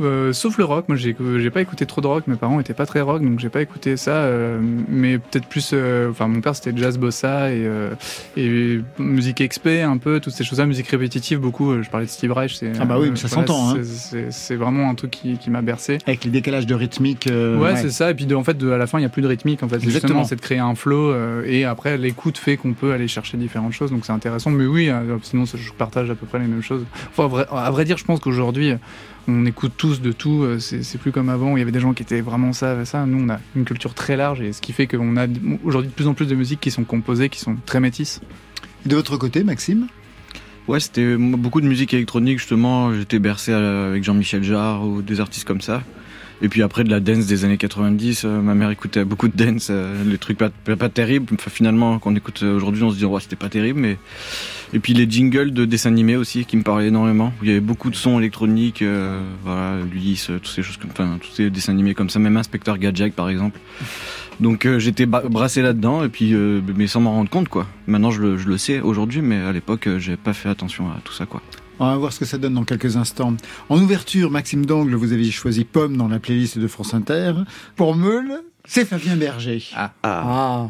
euh, 0.00 0.32
sauf 0.32 0.58
le 0.58 0.64
rock, 0.64 0.86
moi 0.88 0.96
j'ai 0.96 1.16
j'ai 1.38 1.50
pas 1.50 1.60
écouté 1.60 1.86
trop 1.86 2.00
de 2.00 2.06
rock, 2.06 2.24
mes 2.26 2.36
parents 2.36 2.60
étaient 2.60 2.74
pas 2.74 2.86
très 2.86 3.00
rock, 3.00 3.22
donc 3.22 3.38
j'ai 3.40 3.48
pas 3.48 3.62
écouté 3.62 3.96
ça, 3.96 4.10
euh, 4.12 4.60
mais 4.88 5.18
peut-être 5.18 5.46
plus. 5.46 5.70
euh, 5.72 6.10
Enfin, 6.10 6.28
mon 6.28 6.40
père 6.40 6.54
c'était 6.56 6.76
jazz 6.76 6.98
bossa 6.98 7.50
et, 7.52 7.64
euh, 7.66 7.90
et 8.36 8.80
musique 8.98 9.40
expé 9.40 9.82
un 9.82 9.96
peu, 9.98 10.20
toutes 10.20 10.34
ces 10.34 10.44
choses-là, 10.44 10.66
musique 10.66 10.88
répétitive 10.88 11.38
beaucoup. 11.40 11.70
euh, 11.72 11.82
je 11.82 11.90
parlais 11.90 12.06
de 12.06 12.10
Steve 12.10 12.32
Reich, 12.32 12.54
c'est. 12.56 12.72
Ah 12.80 12.84
bah 12.84 12.96
oui, 13.00 13.08
mais 13.10 13.16
ça 13.16 13.28
s'entend, 13.28 13.70
hein. 13.70 13.74
c'est- 13.82 13.84
c'est- 14.30 14.30
C'est 14.30 14.56
vraiment 14.56 14.88
un 14.90 14.94
truc 14.94 15.10
qui, 15.10 15.38
qui 15.38 15.50
m'a 15.50 15.62
bercé. 15.62 15.98
Avec 16.06 16.24
les 16.24 16.30
décalages 16.30 16.66
de 16.66 16.74
rythmique. 16.74 17.26
euh, 17.26 17.58
ouais, 17.58 17.76
c'est 17.76 17.90
ça. 17.90 18.10
Et 18.10 18.14
puis 18.14 18.26
de- 18.26 18.34
en 18.34 18.44
fait, 18.44 18.56
de- 18.56 18.70
à 18.70 18.78
la 18.78 18.86
fin, 18.86 18.98
il 18.98 19.02
n'y 19.02 19.06
a 19.06 19.08
plus 19.10 19.22
de 19.22 19.26
rythmique. 19.28 19.62
En 19.62 19.68
fait, 19.68 19.76
Exactement. 19.76 19.92
justement, 20.00 20.24
c'est 20.24 20.36
de 20.36 20.40
créer 20.40 20.58
un 20.58 20.74
flow. 20.74 21.10
euh, 21.10 21.42
et 21.46 21.64
après, 21.64 21.96
l'écoute 21.98 22.38
fait 22.38 22.56
qu'on 22.56 22.72
peut 22.74 22.92
aller 22.92 23.08
chercher 23.08 23.36
différentes 23.36 23.72
choses. 23.72 23.90
Donc 23.90 24.04
c'est 24.04 24.12
intéressant. 24.12 24.50
Mais 24.50 24.66
oui, 24.66 24.88
euh, 24.88 25.16
sinon, 25.22 25.44
je 25.46 25.72
partage 25.72 26.10
à 26.10 26.14
peu 26.14 26.26
près 26.26 26.38
les 26.38 26.46
mêmes 26.46 26.62
choses. 26.62 26.84
Enfin, 27.10 27.24
à 27.24 27.28
vrai, 27.28 27.46
à 27.50 27.70
vrai 27.70 27.84
dire, 27.84 27.96
je 27.98 28.04
pense 28.04 28.20
qu'aujourd'hui, 28.20 28.72
on 29.28 29.44
écoute 29.46 29.72
tous 29.76 30.00
de 30.00 30.12
tout. 30.12 30.42
euh, 30.44 30.58
C'est 30.58 30.98
plus 30.98 31.12
comme 31.12 31.28
avant 31.28 31.52
où 31.52 31.56
il 31.56 31.60
y 31.60 31.62
avait 31.62 31.72
des 31.72 31.80
gens 31.80 31.94
qui 31.94 32.02
étaient 32.02 32.20
vraiment 32.20 32.52
ça, 32.52 32.84
ça. 32.84 33.06
Nous, 33.06 33.24
on 33.24 33.28
a 33.28 33.40
une 33.54 33.64
culture 33.64 33.94
très 33.94 34.16
large 34.16 34.40
et 34.40 34.52
ce 34.52 34.60
qui 34.60 34.72
fait 34.72 34.86
qu'on 34.86 35.16
a 35.16 35.26
aujourd'hui 35.64 35.90
de 35.90 35.94
plus 35.94 36.06
en 36.06 36.14
plus 36.14 36.26
de 36.26 36.34
musiques 36.34 36.60
qui 36.60 36.70
sont 36.70 36.84
composées, 36.84 37.28
qui 37.28 37.40
sont 37.40 37.56
très 37.66 37.80
métisses. 37.80 38.20
De 38.84 38.94
votre 38.94 39.16
côté, 39.16 39.42
Maxime? 39.44 39.88
Ouais, 40.68 40.80
c'était 40.80 41.16
beaucoup 41.16 41.60
de 41.60 41.66
musique 41.68 41.94
électronique 41.94 42.38
justement. 42.38 42.92
J'étais 42.94 43.18
bercé 43.20 43.52
à- 43.52 43.86
avec 43.86 44.02
Jean-Michel 44.04 44.42
Jarre 44.42 44.84
ou 44.86 45.02
des 45.02 45.20
artistes 45.20 45.46
comme 45.46 45.60
ça. 45.60 45.82
Et 46.42 46.48
puis 46.48 46.62
après 46.62 46.84
de 46.84 46.90
la 46.90 47.00
dance 47.00 47.26
des 47.26 47.44
années 47.44 47.56
90, 47.56 48.24
euh, 48.24 48.40
ma 48.40 48.54
mère 48.54 48.70
écoutait 48.70 49.04
beaucoup 49.04 49.28
de 49.28 49.36
dance, 49.36 49.68
euh, 49.70 50.02
les 50.04 50.18
trucs 50.18 50.38
pas, 50.38 50.50
pas, 50.50 50.88
terribles. 50.88 51.34
Finalement, 51.48 51.98
quand 51.98 52.10
on 52.12 52.16
écoute 52.16 52.42
euh, 52.42 52.56
aujourd'hui, 52.56 52.82
on 52.82 52.90
se 52.90 52.96
dit 52.96 53.04
ouais, 53.04 53.20
c'était 53.20 53.36
pas 53.36 53.48
terrible, 53.48 53.80
mais 53.80 53.96
et 54.72 54.78
puis 54.78 54.94
les 54.94 55.08
jingles 55.08 55.52
de 55.52 55.64
dessins 55.64 55.90
animés 55.90 56.16
aussi 56.16 56.44
qui 56.44 56.56
me 56.56 56.62
parlaient 56.62 56.88
énormément. 56.88 57.32
Il 57.42 57.48
y 57.48 57.50
avait 57.52 57.60
beaucoup 57.60 57.90
de 57.90 57.96
sons 57.96 58.18
électroniques, 58.18 58.82
euh, 58.82 59.20
voilà, 59.44 59.78
Ulysse, 59.92 60.30
euh, 60.30 60.38
toutes 60.38 60.48
ces 60.48 60.62
choses 60.62 60.78
tous 60.78 61.32
ces 61.32 61.50
dessins 61.50 61.72
animés 61.72 61.94
comme 61.94 62.10
ça, 62.10 62.18
même 62.18 62.36
Inspecteur 62.36 62.78
Gadget 62.78 63.14
par 63.14 63.28
exemple. 63.28 63.58
Donc 64.38 64.68
j'étais 64.76 65.06
brassé 65.06 65.62
là-dedans 65.62 66.04
et 66.04 66.10
puis 66.10 66.34
mais 66.76 66.86
sans 66.86 67.00
m'en 67.00 67.12
rendre 67.12 67.30
compte 67.30 67.48
quoi. 67.48 67.66
Maintenant 67.86 68.10
je 68.10 68.20
le, 68.22 68.58
sais 68.58 68.80
aujourd'hui, 68.80 69.22
mais 69.22 69.36
à 69.36 69.50
l'époque 69.50 69.88
j'ai 69.96 70.18
pas 70.18 70.34
fait 70.34 70.50
attention 70.50 70.90
à 70.90 71.00
tout 71.02 71.14
ça 71.14 71.24
quoi. 71.24 71.40
On 71.78 71.86
va 71.86 71.96
voir 71.96 72.12
ce 72.12 72.18
que 72.18 72.24
ça 72.24 72.38
donne 72.38 72.54
dans 72.54 72.64
quelques 72.64 72.96
instants. 72.96 73.36
En 73.68 73.80
ouverture, 73.80 74.30
Maxime 74.30 74.64
Dangle, 74.64 74.94
vous 74.94 75.12
avez 75.12 75.30
choisi 75.30 75.64
Pomme 75.64 75.96
dans 75.96 76.08
la 76.08 76.18
playlist 76.18 76.58
de 76.58 76.66
France 76.66 76.94
Inter. 76.94 77.34
Pour 77.76 77.94
Meule, 77.94 78.42
c'est 78.64 78.84
Fabien 78.84 79.16
Berger. 79.16 79.62
Ah. 79.74 79.92
Ah. 80.02 80.68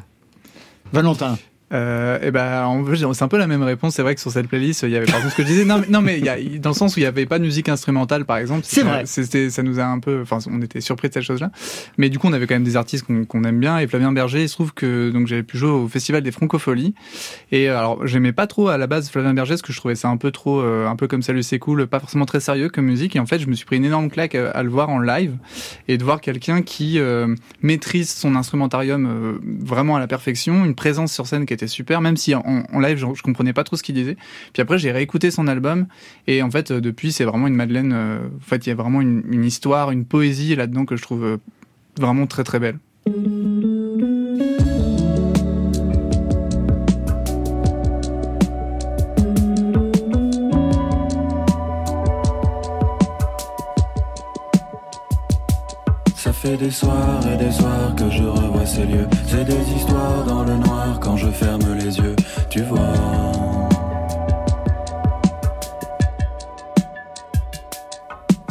Valentin. 0.93 1.39
Euh, 1.73 2.19
et 2.23 2.31
ben, 2.31 2.65
en 2.65 2.85
fait, 2.85 2.97
c'est 2.97 3.23
un 3.25 3.29
peu 3.29 3.39
la 3.39 3.47
même 3.47 3.63
réponse. 3.63 3.95
C'est 3.95 4.03
vrai 4.03 4.15
que 4.15 4.21
sur 4.21 4.31
cette 4.31 4.47
playlist, 4.49 4.83
il 4.83 4.91
y 4.91 4.97
avait 4.97 5.07
par 5.07 5.17
exemple 5.17 5.33
ce 5.33 5.37
que 5.37 5.43
je 5.43 5.49
disais. 5.49 5.65
Non, 5.65 5.79
mais, 5.79 5.87
non, 5.89 6.01
mais 6.01 6.19
il 6.19 6.25
y 6.25 6.29
a, 6.29 6.37
dans 6.59 6.71
le 6.71 6.75
sens 6.75 6.97
où 6.97 7.01
il 7.01 7.03
y 7.03 7.07
avait 7.07 7.27
pas 7.27 7.39
de 7.39 7.45
musique 7.45 7.69
instrumentale, 7.69 8.25
par 8.25 8.37
exemple. 8.37 8.63
C'est 8.65 8.83
vrai. 8.83 9.03
C'était, 9.07 9.51
ça 9.51 9.63
nous 9.63 9.81
a 9.81 9.85
un 9.85 9.99
peu, 9.99 10.21
enfin, 10.23 10.39
on 10.49 10.63
était 10.63 10.81
surpris 10.81 11.09
de 11.09 11.15
cette 11.15 11.25
chose-là. 11.25 11.51
Mais 11.99 12.09
du 12.09 12.19
coup, 12.19 12.29
on 12.29 12.33
avait 12.33 12.47
quand 12.47 12.55
même 12.55 12.65
des 12.65 12.77
artistes 12.77 13.05
qu'on 13.29 13.45
aime 13.45 13.59
bien. 13.59 13.79
Et 13.79 13.87
Flavien 13.87 14.13
Berger, 14.13 14.43
il 14.43 14.49
se 14.49 14.55
trouve 14.55 14.75
que 14.75 15.11
donc 15.11 15.27
j'avais 15.27 15.43
pu 15.43 15.59
jouer 15.59 15.71
au 15.71 15.89
festival 15.89 16.23
des 16.23 16.31
Francopholies. 16.31 16.95
Et 17.51 17.69
euh, 17.69 17.79
alors, 17.79 18.07
j'aimais 18.07 18.33
pas 18.33 18.47
trop 18.47 18.69
à 18.69 18.79
la 18.79 18.87
base 18.87 19.11
Flavien 19.11 19.35
Berger 19.35 19.55
parce 19.55 19.63
que 19.63 19.73
je 19.73 19.79
trouvais 19.79 19.97
ça 19.97 20.09
un 20.09 20.17
peu 20.17 20.31
trop, 20.31 20.61
euh, 20.61 20.87
un 20.87 20.97
peu 20.97 21.09
comme 21.09 21.23
Salut 21.23 21.43
c'est 21.43 21.59
cool, 21.59 21.87
pas 21.87 21.99
forcément 21.99 22.27
très 22.27 22.41
sérieux 22.41 22.69
comme 22.69 22.87
musique. 22.87 23.17
Et 23.17 23.21
en 23.21 23.27
fait, 23.27 23.41
je 23.41 23.49
me 23.49 23.55
suis 23.55 23.67
pris 23.67 23.77
une 23.77 23.85
énorme 23.85 24.11
claque 24.11 24.37
à 24.37 24.63
le 24.63 24.69
voir 24.69 24.89
en 24.91 25.01
live 25.01 25.37
et 25.89 25.99
de 25.99 26.05
voir 26.05 26.21
quelqu'un 26.21 26.63
qui 26.63 26.99
euh, 26.99 27.35
maîtrise 27.63 28.11
son 28.11 28.37
instrumentarium 28.37 29.41
vraiment 29.61 29.97
à 29.97 29.99
la 29.99 30.07
perfection, 30.07 30.65
une 30.65 30.75
présence 30.75 31.13
sur 31.13 31.27
scène 31.27 31.47
qui 31.47 31.56
était 31.57 31.67
super, 31.67 32.01
même 32.01 32.17
si 32.17 32.35
en, 32.35 32.65
live 32.81 32.97
je, 32.99 33.07
je 33.15 33.23
comprenais 33.23 33.53
pas 33.53 33.65
trop 33.65 33.77
ce 33.77 33.83
qu'il 33.83 33.95
disait. 33.95 34.17
Puis 34.53 34.63
après 34.63 34.79
j'ai 34.79 34.93
réécouté 34.93 35.31
son 35.31 35.49
album 35.49 35.87
et 36.27 36.43
en 36.43 36.51
fait 36.51 36.71
euh, 36.71 36.81
depuis 36.81 37.13
c'est 37.13 37.25
vraiment 37.25 37.47
une 37.47 37.55
Madeleine. 37.55 37.93
euh, 37.93 38.19
en 38.19 38.47
fait 38.47 38.67
il 38.67 38.71
y 38.71 38.73
a 38.73 38.77
vraiment 38.77 39.01
une, 39.01 39.25
une 39.31 39.45
histoire, 39.45 39.91
une 39.91 40.05
poésie 40.05 40.55
là-dedans 40.55 40.85
que 40.85 40.97
je 40.97 41.03
trouve 41.03 41.25
euh, 41.25 41.37
vraiment 41.99 42.27
très 42.27 42.45
très 42.45 42.59
belle. 42.59 42.79
Des 56.67 56.73
soirs 56.73 57.21
et 57.33 57.37
des 57.37 57.53
soirs 57.53 57.95
que 57.95 58.11
je 58.11 58.25
revois 58.25 58.67
ces 58.67 58.85
lieux. 58.87 59.07
C'est 59.29 59.45
des 59.45 59.73
histoires 59.77 60.25
dans 60.27 60.43
le 60.43 60.57
noir 60.57 60.99
quand 61.01 61.17
je 61.17 61.29
ferme 61.29 61.75
les 61.79 61.97
yeux. 61.97 62.17
Tu 62.51 62.63
vois. 62.63 62.93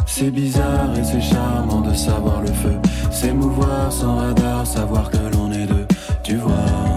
C'est 0.06 0.30
bizarre 0.30 0.98
et 0.98 1.04
c'est 1.04 1.20
charmant 1.20 1.82
de 1.82 1.92
savoir 1.92 2.40
le 2.40 2.52
feu. 2.62 2.78
S'émouvoir 3.10 3.92
sans 3.92 4.16
radar, 4.16 4.66
savoir 4.66 5.10
que 5.10 5.18
l'on 5.34 5.52
est 5.52 5.66
deux. 5.66 5.86
Tu 6.22 6.36
vois. 6.36 6.95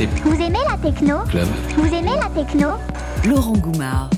Vous 0.00 0.40
aimez 0.40 0.58
la 0.66 0.78
techno 0.78 1.18
club. 1.28 1.46
Vous 1.76 1.94
aimez 1.94 2.14
la 2.18 2.30
techno 2.30 2.68
Laurent 3.28 3.58
Goumard. 3.58 4.08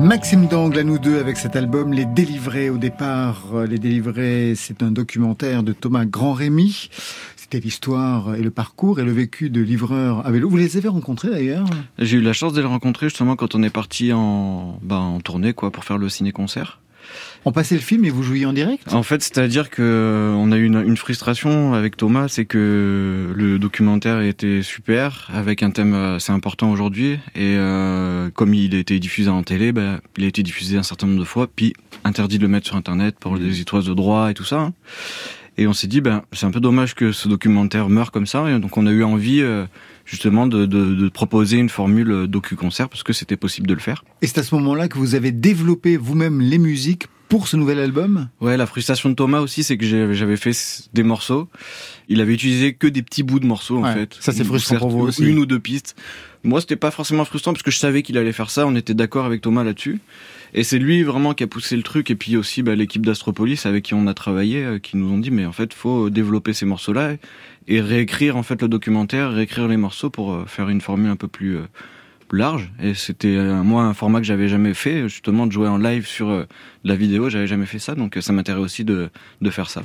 Maxime 0.00 0.48
Dangle 0.48 0.78
à 0.78 0.82
nous 0.82 0.98
deux 0.98 1.20
avec 1.20 1.36
cet 1.36 1.54
album 1.54 1.92
Les 1.92 2.04
Délivrés. 2.04 2.68
Au 2.68 2.78
départ, 2.78 3.44
euh, 3.54 3.66
Les 3.66 3.78
Délivrés, 3.78 4.54
c'est 4.56 4.82
un 4.82 4.90
documentaire 4.90 5.62
de 5.62 5.72
Thomas 5.72 6.04
Grand-Rémy. 6.04 6.90
C'était 7.36 7.60
l'histoire 7.60 8.34
et 8.34 8.42
le 8.42 8.50
parcours 8.50 8.98
et 8.98 9.04
le 9.04 9.12
vécu 9.12 9.50
de 9.50 9.60
livreurs 9.60 10.26
à 10.26 10.32
vélo. 10.32 10.48
Vous 10.48 10.56
les 10.56 10.76
avez 10.76 10.88
rencontrés 10.88 11.30
d'ailleurs? 11.30 11.66
J'ai 12.00 12.16
eu 12.16 12.20
la 12.20 12.32
chance 12.32 12.52
de 12.52 12.60
les 12.60 12.66
rencontrer 12.66 13.06
justement 13.06 13.36
quand 13.36 13.54
on 13.54 13.62
est 13.62 13.70
parti 13.70 14.12
en, 14.12 14.80
ben, 14.82 14.96
en 14.96 15.20
tournée 15.20 15.52
quoi 15.52 15.70
pour 15.70 15.84
faire 15.84 15.98
le 15.98 16.08
ciné-concert. 16.08 16.80
On 17.44 17.52
passait 17.52 17.76
le 17.76 17.80
film 17.80 18.04
et 18.04 18.10
vous 18.10 18.22
jouiez 18.22 18.44
en 18.46 18.52
direct? 18.52 18.92
En 18.92 19.02
fait, 19.02 19.22
c'est-à-dire 19.22 19.70
que 19.70 19.82
euh, 19.82 20.32
on 20.34 20.52
a 20.52 20.56
eu 20.56 20.64
une, 20.64 20.82
une 20.84 20.96
frustration 20.96 21.72
avec 21.72 21.96
Thomas, 21.96 22.28
c'est 22.28 22.44
que 22.44 23.32
le 23.34 23.58
documentaire 23.58 24.20
était 24.20 24.62
super, 24.62 25.30
avec 25.32 25.62
un 25.62 25.70
thème 25.70 25.94
assez 25.94 26.32
important 26.32 26.70
aujourd'hui, 26.70 27.12
et 27.34 27.54
euh, 27.56 28.30
comme 28.34 28.54
il 28.54 28.74
a 28.74 28.78
été 28.78 28.98
diffusé 28.98 29.30
en 29.30 29.42
télé, 29.42 29.72
ben, 29.72 30.00
il 30.16 30.24
a 30.24 30.26
été 30.26 30.42
diffusé 30.42 30.76
un 30.76 30.82
certain 30.82 31.06
nombre 31.06 31.20
de 31.20 31.24
fois, 31.24 31.46
puis 31.54 31.72
interdit 32.04 32.38
de 32.38 32.42
le 32.42 32.48
mettre 32.48 32.66
sur 32.66 32.76
Internet 32.76 33.16
pour 33.18 33.38
des 33.38 33.58
histoires 33.58 33.82
de 33.82 33.94
droit 33.94 34.30
et 34.30 34.34
tout 34.34 34.44
ça. 34.44 34.60
hein. 34.60 34.72
Et 35.56 35.66
on 35.66 35.72
s'est 35.72 35.88
dit, 35.88 36.00
ben, 36.00 36.22
c'est 36.32 36.46
un 36.46 36.52
peu 36.52 36.60
dommage 36.60 36.94
que 36.94 37.10
ce 37.10 37.28
documentaire 37.28 37.88
meure 37.88 38.12
comme 38.12 38.26
ça, 38.26 38.48
et 38.48 38.58
donc 38.60 38.76
on 38.76 38.86
a 38.86 38.90
eu 38.92 39.02
envie 39.02 39.40
euh, 39.42 39.64
justement 40.08 40.46
de, 40.46 40.66
de, 40.66 40.94
de 40.94 41.08
proposer 41.08 41.58
une 41.58 41.68
formule 41.68 42.26
docu-concert, 42.26 42.88
parce 42.88 43.02
que 43.02 43.12
c'était 43.12 43.36
possible 43.36 43.66
de 43.66 43.74
le 43.74 43.80
faire. 43.80 44.04
Et 44.22 44.26
c'est 44.26 44.38
à 44.38 44.42
ce 44.42 44.54
moment-là 44.54 44.88
que 44.88 44.98
vous 44.98 45.14
avez 45.14 45.32
développé 45.32 45.96
vous-même 45.96 46.40
les 46.40 46.58
musiques 46.58 47.06
pour 47.28 47.46
ce 47.46 47.58
nouvel 47.58 47.78
album? 47.78 48.30
Ouais, 48.40 48.56
la 48.56 48.64
frustration 48.64 49.10
de 49.10 49.14
Thomas 49.14 49.40
aussi, 49.40 49.62
c'est 49.62 49.76
que 49.76 49.84
j'avais 49.84 50.36
fait 50.38 50.52
des 50.94 51.02
morceaux. 51.02 51.48
Il 52.08 52.22
avait 52.22 52.32
utilisé 52.32 52.72
que 52.72 52.86
des 52.86 53.02
petits 53.02 53.22
bouts 53.22 53.38
de 53.38 53.46
morceaux, 53.46 53.84
en 53.84 53.92
fait. 53.92 54.16
ça, 54.18 54.32
c'est 54.32 54.44
frustrant 54.44 54.78
pour 54.78 54.88
vous 54.88 55.00
aussi. 55.00 55.24
Une 55.24 55.38
ou 55.38 55.44
deux 55.44 55.60
pistes. 55.60 55.94
Moi, 56.42 56.62
c'était 56.62 56.76
pas 56.76 56.90
forcément 56.90 57.26
frustrant 57.26 57.52
parce 57.52 57.62
que 57.62 57.70
je 57.70 57.78
savais 57.78 58.02
qu'il 58.02 58.16
allait 58.16 58.32
faire 58.32 58.48
ça. 58.48 58.66
On 58.66 58.74
était 58.76 58.94
d'accord 58.94 59.26
avec 59.26 59.42
Thomas 59.42 59.62
là-dessus. 59.62 60.00
Et 60.54 60.64
c'est 60.64 60.78
lui 60.78 61.02
vraiment 61.02 61.34
qui 61.34 61.44
a 61.44 61.46
poussé 61.46 61.76
le 61.76 61.82
truc. 61.82 62.10
Et 62.10 62.14
puis 62.14 62.36
aussi, 62.36 62.62
bah, 62.62 62.74
l'équipe 62.74 63.04
d'Astropolis 63.04 63.66
avec 63.66 63.84
qui 63.84 63.94
on 63.94 64.06
a 64.06 64.14
travaillé, 64.14 64.64
euh, 64.64 64.78
qui 64.78 64.96
nous 64.96 65.10
ont 65.12 65.18
dit, 65.18 65.30
mais 65.30 65.46
en 65.46 65.52
fait, 65.52 65.74
faut 65.74 66.10
développer 66.10 66.52
ces 66.52 66.66
morceaux-là 66.66 67.14
et 67.66 67.80
réécrire, 67.80 68.36
en 68.36 68.42
fait, 68.42 68.62
le 68.62 68.68
documentaire, 68.68 69.32
réécrire 69.32 69.68
les 69.68 69.76
morceaux 69.76 70.10
pour 70.10 70.32
euh, 70.32 70.44
faire 70.46 70.68
une 70.68 70.80
formule 70.80 71.10
un 71.10 71.16
peu 71.16 71.28
plus, 71.28 71.56
euh, 71.56 71.66
large 72.30 72.70
et 72.82 72.92
c'était 72.92 73.38
moi 73.64 73.84
un 73.84 73.94
format 73.94 74.20
que 74.20 74.26
j'avais 74.26 74.48
jamais 74.48 74.74
fait 74.74 75.08
justement 75.08 75.46
de 75.46 75.52
jouer 75.52 75.66
en 75.66 75.78
live 75.78 76.06
sur 76.06 76.44
la 76.84 76.94
vidéo 76.94 77.30
j'avais 77.30 77.46
jamais 77.46 77.64
fait 77.64 77.78
ça 77.78 77.94
donc 77.94 78.18
ça 78.20 78.34
m'intéresse 78.34 78.62
aussi 78.62 78.84
de 78.84 79.10
faire 79.48 79.70
ça 79.70 79.80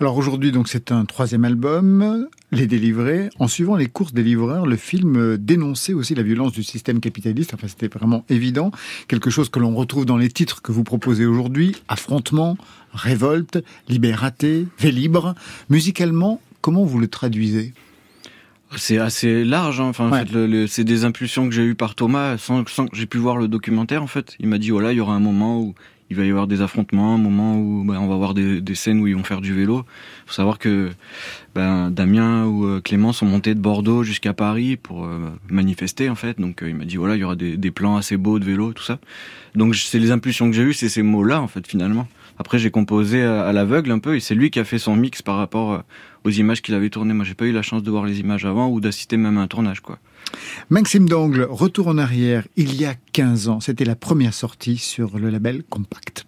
Alors 0.00 0.16
aujourd'hui, 0.16 0.52
donc 0.52 0.68
c'est 0.68 0.90
un 0.92 1.04
troisième 1.04 1.44
album, 1.44 2.26
Les 2.50 2.66
Délivrés. 2.66 3.30
En 3.38 3.48
suivant 3.48 3.76
les 3.76 3.86
courses 3.86 4.12
des 4.12 4.22
livreurs, 4.22 4.66
le 4.66 4.76
film 4.76 5.36
dénonçait 5.36 5.92
aussi 5.92 6.14
la 6.14 6.22
violence 6.22 6.52
du 6.52 6.62
système 6.62 7.00
capitaliste. 7.00 7.54
Enfin, 7.54 7.68
c'était 7.68 7.88
vraiment 7.88 8.24
évident. 8.28 8.70
Quelque 9.08 9.30
chose 9.30 9.48
que 9.48 9.58
l'on 9.60 9.74
retrouve 9.74 10.06
dans 10.06 10.16
les 10.16 10.28
titres 10.30 10.62
que 10.62 10.72
vous 10.72 10.84
proposez 10.84 11.26
aujourd'hui. 11.26 11.76
Affrontement, 11.88 12.56
révolte, 12.92 13.62
libératé, 13.88 14.66
Vélibre. 14.78 15.34
Musicalement, 15.70 16.40
comment 16.60 16.84
vous 16.84 16.98
le 16.98 17.08
traduisez? 17.08 17.72
C'est 18.76 18.96
assez 18.96 19.44
large 19.44 19.80
hein. 19.80 19.84
enfin 19.84 20.08
en 20.08 20.12
fait 20.12 20.32
le- 20.32 20.46
le- 20.46 20.66
c'est 20.66 20.82
des 20.84 21.04
impulsions 21.04 21.46
que 21.46 21.54
j'ai 21.54 21.62
eues 21.62 21.74
par 21.74 21.94
Thomas 21.94 22.38
sans, 22.38 22.66
sans 22.66 22.86
que 22.86 22.96
j'ai 22.96 23.04
pu 23.04 23.18
voir 23.18 23.36
le 23.36 23.46
documentaire 23.46 24.02
en 24.02 24.06
fait 24.06 24.34
il 24.40 24.48
m'a 24.48 24.56
dit 24.56 24.70
voilà 24.70 24.92
il 24.92 24.96
y 24.96 25.00
aura 25.00 25.12
un 25.14 25.20
moment 25.20 25.60
où 25.60 25.74
il 26.12 26.16
va 26.16 26.26
y 26.26 26.30
avoir 26.30 26.46
des 26.46 26.60
affrontements 26.60 27.14
un 27.14 27.18
moment 27.18 27.56
où 27.56 27.84
ben, 27.84 27.96
on 27.98 28.06
va 28.06 28.14
avoir 28.14 28.34
des, 28.34 28.74
scènes 28.74 29.00
où 29.00 29.06
ils 29.06 29.16
vont 29.16 29.24
faire 29.24 29.40
du 29.40 29.54
vélo. 29.54 29.86
Faut 30.26 30.34
savoir 30.34 30.58
que 30.58 30.90
ben, 31.54 31.90
Damien 31.90 32.44
ou 32.44 32.66
euh, 32.66 32.80
Clément 32.82 33.14
sont 33.14 33.24
montés 33.24 33.54
de 33.54 33.60
Bordeaux 33.60 34.02
jusqu'à 34.02 34.34
Paris 34.34 34.76
pour 34.76 35.06
euh, 35.06 35.30
manifester 35.48 36.10
en 36.10 36.14
fait. 36.14 36.38
Donc 36.38 36.62
euh, 36.62 36.68
il 36.68 36.74
m'a 36.74 36.84
dit 36.84 36.96
voilà 36.96 37.16
il 37.16 37.20
y 37.20 37.24
aura 37.24 37.34
des, 37.34 37.70
plans 37.70 37.96
assez 37.96 38.18
beaux 38.18 38.38
de 38.38 38.44
vélo 38.44 38.74
tout 38.74 38.82
ça. 38.82 38.98
Donc 39.54 39.74
c'est 39.74 39.98
les 39.98 40.10
impulsions 40.10 40.50
que 40.50 40.54
j'ai 40.54 40.62
eues 40.62 40.74
c'est 40.74 40.90
ces 40.90 41.02
mots 41.02 41.24
là 41.24 41.40
en 41.40 41.48
fait 41.48 41.66
finalement. 41.66 42.06
Après 42.38 42.58
j'ai 42.58 42.70
composé 42.70 43.22
à, 43.22 43.46
à 43.46 43.52
l'aveugle 43.54 43.90
un 43.90 43.98
peu 43.98 44.14
et 44.14 44.20
c'est 44.20 44.34
lui 44.34 44.50
qui 44.50 44.60
a 44.60 44.64
fait 44.64 44.78
son 44.78 44.94
mix 44.94 45.22
par 45.22 45.38
rapport 45.38 45.82
aux 46.24 46.30
images 46.30 46.60
qu'il 46.60 46.74
avait 46.74 46.90
tournées. 46.90 47.14
Moi 47.14 47.24
j'ai 47.24 47.34
pas 47.34 47.46
eu 47.46 47.52
la 47.52 47.62
chance 47.62 47.82
de 47.82 47.90
voir 47.90 48.04
les 48.04 48.20
images 48.20 48.44
avant 48.44 48.68
ou 48.68 48.80
d'assister 48.80 49.16
même 49.16 49.38
à 49.38 49.40
un 49.40 49.48
tournage 49.48 49.80
quoi 49.80 49.98
Maxime 50.70 51.08
Dangle, 51.08 51.46
retour 51.48 51.88
en 51.88 51.98
arrière, 51.98 52.46
il 52.56 52.80
y 52.80 52.84
a 52.84 52.94
15 53.12 53.48
ans. 53.48 53.60
C'était 53.60 53.84
la 53.84 53.96
première 53.96 54.34
sortie 54.34 54.78
sur 54.78 55.18
le 55.18 55.30
label 55.30 55.62
Compact. 55.64 56.26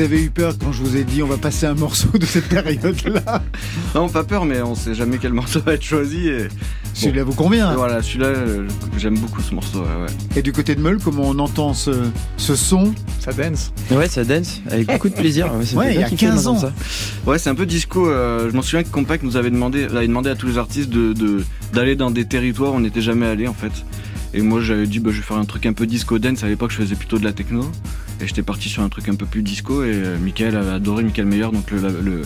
Vous 0.00 0.06
avez 0.06 0.22
eu 0.22 0.30
peur 0.30 0.54
quand 0.58 0.72
je 0.72 0.82
vous 0.82 0.96
ai 0.96 1.04
dit 1.04 1.22
on 1.22 1.26
va 1.26 1.36
passer 1.36 1.66
un 1.66 1.74
morceau 1.74 2.08
de 2.18 2.24
cette 2.24 2.48
période-là? 2.48 3.42
Non, 3.94 4.08
pas 4.08 4.24
peur, 4.24 4.46
mais 4.46 4.62
on 4.62 4.74
sait 4.74 4.94
jamais 4.94 5.18
quel 5.18 5.34
morceau 5.34 5.60
va 5.60 5.74
être 5.74 5.82
choisi. 5.82 6.26
Et... 6.26 6.48
Celui-là 6.94 7.22
vous 7.22 7.34
convient. 7.34 7.74
Voilà, 7.74 8.00
celui-là, 8.02 8.28
euh, 8.28 8.66
j'aime 8.96 9.18
beaucoup 9.18 9.42
ce 9.42 9.54
morceau. 9.54 9.80
ouais, 9.80 9.84
ouais. 9.84 10.38
Et 10.38 10.40
du 10.40 10.52
côté 10.52 10.74
de 10.74 10.80
Meul, 10.80 10.96
comment 11.04 11.24
on 11.26 11.38
entend 11.38 11.74
ce, 11.74 11.90
ce 12.38 12.56
son? 12.56 12.94
Ça 13.18 13.34
dance. 13.34 13.74
Ouais, 13.90 14.08
ça 14.08 14.24
dance 14.24 14.62
avec 14.70 14.86
beaucoup 14.86 15.10
de 15.10 15.14
plaisir. 15.14 15.52
Ouais, 15.74 15.94
il 15.94 16.00
y 16.00 16.02
a 16.02 16.08
kiffer 16.08 16.28
15 16.28 16.44
d'entendre 16.44 16.56
ans. 16.56 16.72
ça. 17.26 17.30
Ouais, 17.30 17.38
c'est 17.38 17.50
un 17.50 17.54
peu 17.54 17.66
disco. 17.66 18.08
euh, 18.08 18.48
je 18.50 18.56
m'en 18.56 18.62
souviens 18.62 18.84
que 18.84 18.88
Compact 18.88 19.22
nous 19.22 19.36
avait 19.36 19.50
demandé, 19.50 19.84
avait 19.84 20.08
demandé 20.08 20.30
à 20.30 20.34
tous 20.34 20.46
les 20.46 20.56
artistes 20.56 20.88
de 20.88 21.12
de- 21.12 21.44
d'aller 21.74 21.94
dans 21.94 22.10
des 22.10 22.24
territoires 22.24 22.72
où 22.72 22.76
on 22.76 22.80
n'était 22.80 23.02
jamais 23.02 23.26
allé 23.26 23.48
en 23.48 23.54
fait. 23.54 23.72
Et 24.32 24.40
moi, 24.40 24.62
j'avais 24.62 24.86
dit, 24.86 24.98
bah, 25.00 25.10
je 25.12 25.16
vais 25.16 25.22
faire 25.22 25.36
un 25.36 25.44
truc 25.44 25.66
un 25.66 25.72
peu 25.74 25.86
disco 25.86 26.18
dance. 26.18 26.42
À 26.42 26.48
l'époque, 26.48 26.70
je 26.70 26.76
faisais 26.76 26.94
plutôt 26.94 27.18
de 27.18 27.24
la 27.24 27.32
techno. 27.32 27.70
Et 28.20 28.26
j'étais 28.26 28.42
parti 28.42 28.68
sur 28.68 28.82
un 28.82 28.88
truc 28.88 29.08
un 29.08 29.14
peu 29.14 29.26
plus 29.26 29.42
disco. 29.42 29.82
Et 29.84 29.92
euh, 29.92 30.18
Michael 30.18 30.56
avait 30.56 30.72
adoré, 30.72 31.02
Michael 31.02 31.26
Meyer, 31.26 31.48
donc 31.52 31.70
le, 31.70 31.80
le, 31.80 32.22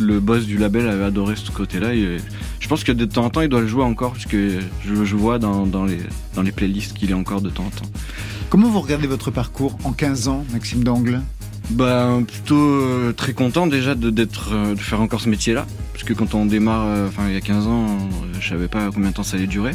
le 0.00 0.20
boss 0.20 0.46
du 0.46 0.58
label, 0.58 0.88
avait 0.88 1.04
adoré 1.04 1.34
ce 1.36 1.50
côté-là. 1.50 1.94
Et 1.94 2.04
euh, 2.04 2.18
je 2.60 2.68
pense 2.68 2.84
que 2.84 2.92
de 2.92 3.04
temps 3.04 3.24
en 3.24 3.30
temps, 3.30 3.40
il 3.40 3.48
doit 3.48 3.60
le 3.60 3.66
jouer 3.66 3.84
encore, 3.84 4.12
puisque 4.12 4.36
je, 4.36 5.04
je 5.04 5.16
vois 5.16 5.38
dans, 5.38 5.66
dans, 5.66 5.84
les, 5.84 5.98
dans 6.34 6.42
les 6.42 6.52
playlists 6.52 6.94
qu'il 6.96 7.10
est 7.10 7.14
encore 7.14 7.40
de 7.40 7.50
temps 7.50 7.64
en 7.64 7.70
temps. 7.70 7.90
Comment 8.50 8.68
vous 8.68 8.80
regardez 8.80 9.06
votre 9.06 9.30
parcours 9.30 9.78
en 9.84 9.92
15 9.92 10.28
ans, 10.28 10.44
Maxime 10.52 10.82
Dangle? 10.82 11.20
Bah 11.70 12.18
plutôt 12.26 12.56
euh, 12.56 13.12
très 13.12 13.34
content 13.34 13.66
déjà 13.66 13.94
de 13.94 14.08
d'être 14.08 14.52
euh, 14.54 14.74
de 14.74 14.80
faire 14.80 15.02
encore 15.02 15.20
ce 15.20 15.28
métier-là, 15.28 15.66
parce 15.92 16.02
que 16.02 16.14
quand 16.14 16.34
on 16.34 16.46
démarre, 16.46 16.86
euh, 16.86 17.08
enfin 17.08 17.24
il 17.28 17.34
y 17.34 17.36
a 17.36 17.42
15 17.42 17.66
ans, 17.66 17.98
je 18.40 18.48
savais 18.48 18.68
pas 18.68 18.88
combien 18.92 19.10
de 19.10 19.14
temps 19.14 19.22
ça 19.22 19.36
allait 19.36 19.46
durer. 19.46 19.72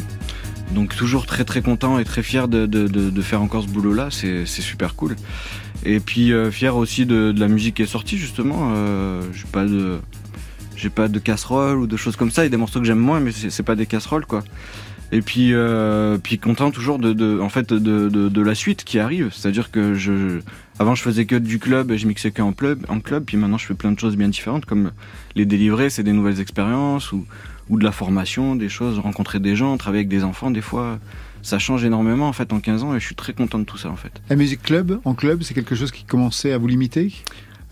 Donc 0.74 0.94
toujours 0.96 1.26
très 1.26 1.44
très 1.44 1.62
content 1.62 1.98
et 1.98 2.04
très 2.04 2.22
fier 2.22 2.48
de, 2.48 2.66
de, 2.66 3.22
faire 3.22 3.40
encore 3.42 3.62
ce 3.62 3.68
boulot-là, 3.68 4.08
c'est 4.10 4.46
super 4.46 4.94
cool. 4.94 5.16
Et 5.84 6.00
puis 6.00 6.32
euh, 6.32 6.50
fier 6.50 6.76
aussi 6.76 7.06
de, 7.06 7.32
de 7.32 7.40
la 7.40 7.48
musique 7.48 7.76
qui 7.76 7.82
est 7.82 7.86
sortie 7.86 8.18
justement. 8.18 8.72
Euh, 8.74 9.22
j'ai 9.32 9.46
pas 9.50 9.64
de 9.64 9.98
j'ai 10.76 10.90
pas 10.90 11.08
de 11.08 11.18
casserole 11.18 11.78
ou 11.78 11.86
de 11.86 11.96
choses 11.96 12.16
comme 12.16 12.30
ça. 12.30 12.42
Il 12.42 12.46
y 12.46 12.48
a 12.48 12.50
des 12.50 12.56
morceaux 12.56 12.80
que 12.80 12.86
j'aime 12.86 12.98
moins, 12.98 13.20
mais 13.20 13.30
c'est 13.32 13.62
pas 13.62 13.76
des 13.76 13.86
casseroles 13.86 14.26
quoi. 14.26 14.42
Et 15.12 15.20
puis, 15.22 15.50
euh, 15.52 16.18
puis 16.18 16.38
content 16.38 16.72
toujours 16.72 16.98
de, 16.98 17.12
de 17.12 17.38
en 17.40 17.48
fait, 17.48 17.72
de, 17.72 18.08
de 18.08 18.42
la 18.42 18.54
suite 18.56 18.82
qui 18.82 18.98
arrive. 18.98 19.30
C'est-à-dire 19.32 19.70
que 19.70 19.94
je, 19.94 20.40
avant, 20.80 20.96
je 20.96 21.02
faisais 21.02 21.24
que 21.24 21.36
du 21.36 21.60
club 21.60 21.92
et 21.92 21.98
je 21.98 22.08
mixais 22.08 22.32
que 22.32 22.42
en 22.42 22.52
club, 22.52 22.84
en 22.88 22.98
club. 22.98 23.24
Puis 23.24 23.36
maintenant, 23.36 23.58
je 23.58 23.66
fais 23.66 23.74
plein 23.74 23.92
de 23.92 23.98
choses 23.98 24.16
bien 24.16 24.28
différentes, 24.28 24.64
comme 24.64 24.90
les 25.36 25.44
délivrer, 25.44 25.88
c'est 25.88 26.02
des 26.02 26.12
nouvelles 26.12 26.40
expériences 26.40 27.12
ou, 27.12 27.24
ou 27.70 27.78
de 27.78 27.84
la 27.84 27.92
formation, 27.92 28.56
des 28.56 28.68
choses, 28.68 28.98
rencontrer 28.98 29.40
des 29.40 29.56
gens, 29.56 29.76
travailler 29.76 30.00
avec 30.00 30.08
des 30.08 30.24
enfants. 30.24 30.50
Des 30.50 30.60
fois, 30.60 30.98
ça 31.42 31.58
change 31.58 31.84
énormément 31.84 32.28
en 32.28 32.32
fait 32.32 32.52
en 32.52 32.60
15 32.60 32.84
ans 32.84 32.94
et 32.94 33.00
je 33.00 33.04
suis 33.06 33.14
très 33.14 33.32
content 33.32 33.58
de 33.58 33.64
tout 33.64 33.76
ça 33.78 33.90
en 33.90 33.96
fait. 33.96 34.12
La 34.30 34.36
musique 34.36 34.62
club, 34.62 35.00
en 35.04 35.14
club, 35.14 35.42
c'est 35.42 35.54
quelque 35.54 35.74
chose 35.74 35.90
qui 35.90 36.04
commençait 36.04 36.52
à 36.52 36.58
vous 36.58 36.66
limiter? 36.68 37.12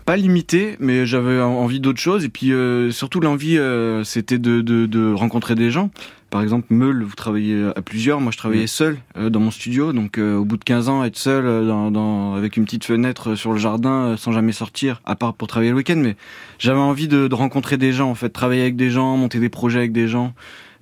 Pas 0.05 0.17
limité, 0.17 0.75
mais 0.79 1.05
j'avais 1.05 1.39
en- 1.41 1.51
envie 1.59 1.79
d'autre 1.79 1.99
chose. 1.99 2.25
Et 2.25 2.29
puis 2.29 2.51
euh, 2.51 2.91
surtout 2.91 3.19
l'envie, 3.21 3.57
euh, 3.57 4.03
c'était 4.03 4.37
de, 4.37 4.59
de, 4.61 4.85
de 4.85 5.13
rencontrer 5.13 5.55
des 5.55 5.71
gens. 5.71 5.91
Par 6.33 6.41
exemple, 6.41 6.73
Meul, 6.73 7.03
vous 7.03 7.13
travaillez 7.13 7.69
à 7.75 7.81
plusieurs. 7.83 8.19
Moi, 8.19 8.31
je 8.31 8.39
travaillais 8.39 8.65
seul 8.65 8.97
euh, 9.17 9.29
dans 9.29 9.39
mon 9.39 9.51
studio. 9.51 9.93
Donc, 9.93 10.17
euh, 10.17 10.35
au 10.35 10.45
bout 10.45 10.57
de 10.57 10.63
15 10.63 10.89
ans, 10.89 11.03
être 11.03 11.15
seul 11.15 11.45
euh, 11.45 11.67
dans, 11.67 11.91
dans, 11.91 12.33
avec 12.33 12.57
une 12.57 12.65
petite 12.65 12.85
fenêtre 12.85 13.35
sur 13.35 13.51
le 13.51 13.59
jardin, 13.59 14.17
sans 14.17 14.31
jamais 14.31 14.51
sortir, 14.51 14.99
à 15.05 15.15
part 15.15 15.35
pour 15.35 15.47
travailler 15.47 15.69
le 15.69 15.77
week-end. 15.77 15.95
Mais 15.95 16.15
j'avais 16.57 16.79
envie 16.79 17.07
de, 17.07 17.27
de 17.27 17.35
rencontrer 17.35 17.77
des 17.77 17.91
gens, 17.91 18.09
en 18.09 18.15
fait, 18.15 18.29
travailler 18.29 18.63
avec 18.63 18.75
des 18.75 18.89
gens, 18.89 19.15
monter 19.15 19.39
des 19.39 19.49
projets 19.49 19.77
avec 19.77 19.91
des 19.91 20.07
gens. 20.07 20.33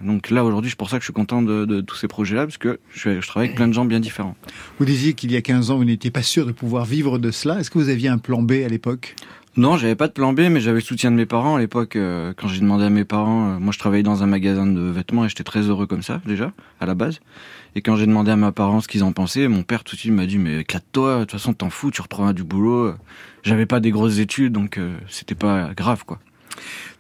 Donc 0.02 0.30
là, 0.30 0.46
aujourd'hui, 0.46 0.70
c'est 0.70 0.78
pour 0.78 0.90
ça 0.90 0.96
que 0.96 1.02
je 1.02 1.08
suis 1.08 1.14
content 1.14 1.42
de, 1.42 1.66
de 1.66 1.82
tous 1.82 1.98
ces 1.98 2.08
projets-là, 2.08 2.46
parce 2.46 2.58
que 2.58 2.80
je, 2.94 3.20
je 3.20 3.28
travaille 3.28 3.50
avec 3.50 3.58
plein 3.58 3.68
de 3.68 3.74
gens 3.74 3.84
bien 3.84 4.00
différents. 4.00 4.38
Vous 4.80 4.86
disiez 4.86 5.16
qu'il 5.16 5.34
y 5.34 5.36
a 5.36 5.42
15 5.42 5.70
ans, 5.70 5.76
vous 5.76 5.84
n'étiez 5.84 6.12
pas 6.12 6.24
sûr 6.24 6.46
de 6.46 6.54
pouvoir 6.54 6.86
vivre 6.86 7.20
de 7.20 7.30
cela. 7.30 7.60
Est-ce 7.60 7.70
que 7.70 7.78
vous 7.78 7.90
aviez 7.90 8.08
un 8.08 8.20
plan 8.20 8.42
B 8.42 8.54
à 8.66 8.70
l'époque? 8.70 9.16
Non, 9.58 9.76
j'avais 9.76 9.96
pas 9.96 10.08
de 10.08 10.14
plan 10.14 10.32
B, 10.32 10.42
mais 10.50 10.62
j'avais 10.62 10.80
le 10.80 10.86
soutien 10.86 11.12
de 11.12 11.18
mes 11.18 11.26
parents 11.26 11.58
à 11.58 11.60
l'époque. 11.60 11.98
euh, 11.98 12.34
quand 12.38 12.48
j'ai 12.48 12.62
demandé 12.62 12.86
à 12.86 12.90
mes 12.90 13.04
parents, 13.04 13.50
euh, 13.50 13.60
moi 13.60 13.74
je 13.74 13.80
travaillais 13.80 14.04
dans 14.04 14.24
un 14.24 14.26
magasin 14.26 14.66
de 14.66 14.80
vêtements 14.80 15.26
et 15.26 15.30
j'étais 15.30 15.44
très 15.44 15.64
heureux 15.64 15.88
comme 15.88 16.04
ça 16.04 16.22
déjà 16.26 16.54
à 16.80 16.86
la 16.86 16.96
base. 16.96 17.20
Et 17.76 17.82
quand 17.82 17.98
j'ai 17.98 18.06
demandé 18.06 18.32
à 18.32 18.38
mes 18.38 18.52
parents 18.54 18.80
ce 18.80 18.88
qu'ils 18.88 19.04
en 19.04 19.12
pensaient, 19.12 19.50
mon 19.50 19.64
père 19.64 19.84
tout 19.84 19.96
de 19.96 20.00
suite 20.00 20.14
m'a 20.14 20.26
dit 20.26 20.38
mais 20.38 20.60
éclate-toi, 20.62 21.16
de 21.16 21.20
toute 21.26 21.32
façon 21.32 21.54
t'en 21.54 21.70
fous, 21.70 21.92
tu 21.92 22.02
reprends 22.02 22.32
du 22.32 22.46
boulot. 22.46 22.94
J'avais 23.44 23.66
pas 23.66 23.82
des 23.82 23.92
grosses 23.92 24.20
études, 24.20 24.54
donc 24.54 24.78
euh, 24.78 24.96
c'était 25.10 25.36
pas 25.36 25.74
grave 25.76 26.06
quoi. 26.06 26.20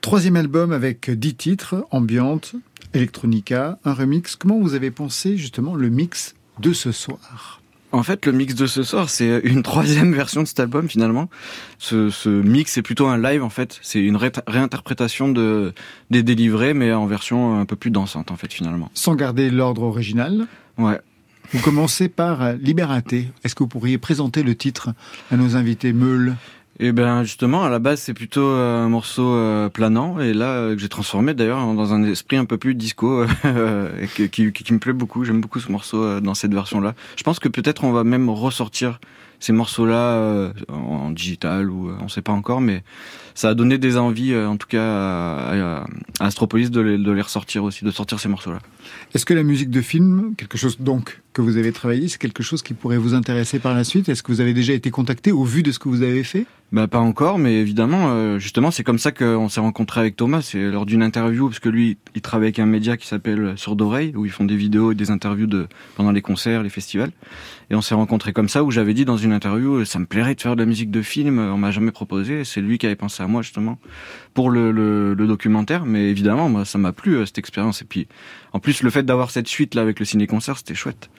Troisième 0.02 0.36
album 0.36 0.74
avec 0.74 1.10
10 1.10 1.36
titres, 1.36 1.86
ambiante, 1.90 2.56
electronica, 2.94 3.80
un 3.86 3.94
remix. 3.94 4.36
Comment 4.36 4.60
vous 4.60 4.74
avez 4.74 4.92
pensé 4.92 5.38
justement 5.38 5.76
le 5.76 5.90
mix 5.90 6.36
de 6.60 6.74
ce 6.74 6.92
soir? 6.92 7.61
En 7.94 8.04
fait, 8.04 8.26
le 8.26 8.32
mix 8.32 8.56
de 8.56 8.68
ce 8.68 8.84
soir, 8.84 9.10
c'est 9.10 9.40
une 9.44 9.64
troisième 9.72 10.14
version 10.14 10.42
de 10.44 10.48
cet 10.48 10.60
album 10.62 10.88
finalement. 10.88 11.30
Ce, 11.78 12.10
ce 12.10 12.30
mix, 12.30 12.72
c'est 12.72 12.82
plutôt 12.82 13.08
un 13.08 13.18
live 13.22 13.44
en 13.44 13.50
fait. 13.50 13.80
C'est 13.82 14.00
une 14.02 14.16
ré- 14.16 14.32
réinterprétation 14.48 15.30
de 15.30 15.74
des 16.10 16.24
délivrés, 16.24 16.74
mais 16.74 16.94
en 16.94 17.06
version 17.06 17.60
un 17.60 17.66
peu 17.66 17.76
plus 17.76 17.92
dansante 17.92 18.32
en 18.32 18.36
fait 18.38 18.52
finalement. 18.54 18.90
Sans 18.94 19.16
garder 19.16 19.50
l'ordre 19.50 19.84
original, 19.84 20.48
Ouais. 20.78 21.00
vous 21.52 21.60
commencez 21.60 22.08
par 22.08 22.54
Libératé. 22.54 23.28
Est-ce 23.44 23.56
que 23.56 23.64
vous 23.64 23.68
pourriez 23.70 23.98
présenter 23.98 24.42
le 24.44 24.56
titre 24.56 24.92
à 25.32 25.36
nos 25.38 25.56
invités 25.58 25.92
Meul 25.92 26.36
Et 26.84 26.94
ben 26.94 27.22
justement, 27.22 27.64
à 27.64 27.70
la 27.70 27.78
base, 27.78 28.02
c'est 28.02 28.16
plutôt 28.16 28.42
euh, 28.42 28.84
un 28.84 28.90
morceau 28.90 29.36
euh, 29.36 29.70
planant, 29.70 30.20
et 30.20 30.34
là 30.34 30.48
euh, 30.48 30.74
que 30.74 30.82
j'ai 30.82 30.90
transformé 30.90 31.36
d'ailleurs 31.36 31.60
dans 31.76 31.94
un 31.94 32.02
esprit 32.02 32.38
un 32.38 32.46
peu 32.46 32.58
plus 32.58 32.74
disco, 32.74 33.24
et 34.02 34.28
qui, 34.30 34.52
qui, 34.52 34.74
me 34.74 34.80
plaît 34.80 34.92
beaucoup. 34.92 35.24
J'aime 35.24 35.42
beaucoup 35.42 35.60
ce 35.60 35.72
morceau 35.72 36.20
dans 36.22 36.34
cette 36.34 36.56
version-là. 36.56 36.96
Je 37.18 37.22
pense 37.22 37.38
que 37.38 37.50
peut-être 37.50 37.84
on 37.84 37.92
va 37.92 38.04
même 38.04 38.32
ressortir 38.32 39.00
ces 39.40 39.54
morceaux-là 39.54 40.52
en, 40.70 41.12
digital 41.12 41.70
ou 41.70 41.92
on 42.02 42.08
sait 42.08 42.24
pas 42.24 42.32
encore, 42.32 42.62
mais 42.62 42.84
ça 43.36 43.50
a 43.50 43.54
donné 43.54 43.78
des 43.78 43.98
envies, 43.98 44.34
euh, 44.34 44.48
en 44.48 44.58
tout 44.58 44.68
cas 44.68 44.84
à, 44.84 45.82
à- 45.82 45.88
à 46.20 46.26
Astropolis, 46.26 46.72
de 46.72 46.82
les, 46.82 46.98
de 46.98 47.12
les 47.12 47.22
ressortir 47.22 47.64
aussi, 47.64 47.86
de 47.86 47.92
sortir 47.92 48.20
ces 48.20 48.30
morceaux-là. 48.30 48.60
Est-ce 49.14 49.26
que 49.26 49.34
la 49.34 49.44
musique 49.44 49.70
de 49.70 49.82
film, 49.82 50.34
quelque 50.38 50.58
chose 50.58 50.80
donc 50.80 51.22
que 51.34 51.42
vous 51.42 51.58
avez 51.58 51.72
travaillé, 51.72 52.08
c'est 52.10 52.18
quelque 52.20 52.44
chose 52.44 52.62
qui 52.62 52.74
pourrait 52.74 52.98
vous 52.98 53.14
intéresser 53.14 53.60
par 53.60 53.74
la 53.74 53.84
suite? 53.84 54.10
Est-ce 54.10 54.22
que 54.24 54.32
vous 54.32 54.42
avez 54.42 54.54
déjà 54.54 54.74
été 54.74 54.90
contacté 54.92 55.32
au 55.32 55.44
vu 55.44 55.64
de 55.64 55.72
ce 55.72 55.80
que 55.80 55.88
vous 55.88 56.02
avez 56.04 56.24
fait? 56.24 56.46
Bah 56.74 56.88
pas 56.88 57.00
encore, 57.00 57.38
mais 57.38 57.56
évidemment, 57.60 58.12
euh, 58.12 58.40
justement, 58.40 58.72
c'est 58.72 58.84
comme 58.84 58.98
ça 59.00 59.12
qu'on 59.12 59.50
s'est 59.50 59.60
rencontré 59.60 60.00
avec 60.00 60.16
Thomas. 60.16 60.42
C'est 60.42 60.72
lors 60.72 60.86
d'une 60.86 61.04
interview, 61.04 61.48
parce 61.48 61.60
que 61.60 61.68
lui, 61.70 61.98
il 62.16 62.22
travaille 62.22 62.48
avec 62.48 62.60
un 62.60 62.66
média 62.66 62.96
qui 62.96 63.08
s'appelle 63.08 63.54
Sourd 63.58 63.76
Oreille, 63.82 64.14
où 64.16 64.26
ils 64.26 64.32
font 64.32 64.46
des 64.46 64.56
vidéos 64.56 64.94
et 64.94 64.96
des 64.96 65.12
interviews 65.12 65.48
de 65.48 65.68
pendant 65.96 66.12
les 66.12 66.22
concerts, 66.22 66.64
les 66.64 66.70
festivals. 66.70 67.12
Et 67.70 67.76
on 67.76 67.82
s'est 67.82 67.96
rencontrés 67.96 68.32
comme 68.34 68.48
ça, 68.50 68.64
où 68.64 68.72
j'avais 68.72 68.94
dit 68.94 69.04
dans 69.06 69.18
une 69.18 69.34
interview, 69.34 69.76
euh, 69.80 69.86
ça 69.86 70.00
me 70.00 70.06
plairait 70.06 70.36
de 70.36 70.42
faire 70.42 70.56
de 70.56 70.62
la 70.62 70.66
musique 70.66 70.92
de 70.92 71.02
film. 71.02 71.40
On 71.40 71.58
m'a 71.58 71.72
jamais 71.72 71.92
proposé. 71.92 72.46
C'est 72.46 72.62
lui 72.62 72.78
qui 72.78 72.86
avait 72.86 72.96
pensé 72.96 73.21
à 73.22 73.28
moi 73.28 73.42
justement 73.42 73.78
pour 74.34 74.50
le, 74.50 74.72
le, 74.72 75.14
le 75.14 75.28
documentaire. 75.28 75.86
Mais 75.86 76.10
évidemment, 76.10 76.50
moi, 76.50 76.66
ça 76.66 76.78
m'a 76.78 76.92
plu 76.92 77.16
euh, 77.16 77.26
cette 77.26 77.38
expérience. 77.38 77.82
Et 77.82 77.86
puis, 77.86 78.08
en 78.54 78.60
plus, 78.60 78.84
le 78.84 78.90
fait 78.90 79.04
d'avoir 79.04 79.32
cette 79.32 79.48
suite 79.48 79.76
là 79.76 79.82
avec 79.82 80.00
le 80.00 80.06
ciné-concert, 80.06 80.58
c'était 80.58 80.76
chouette. 80.76 81.10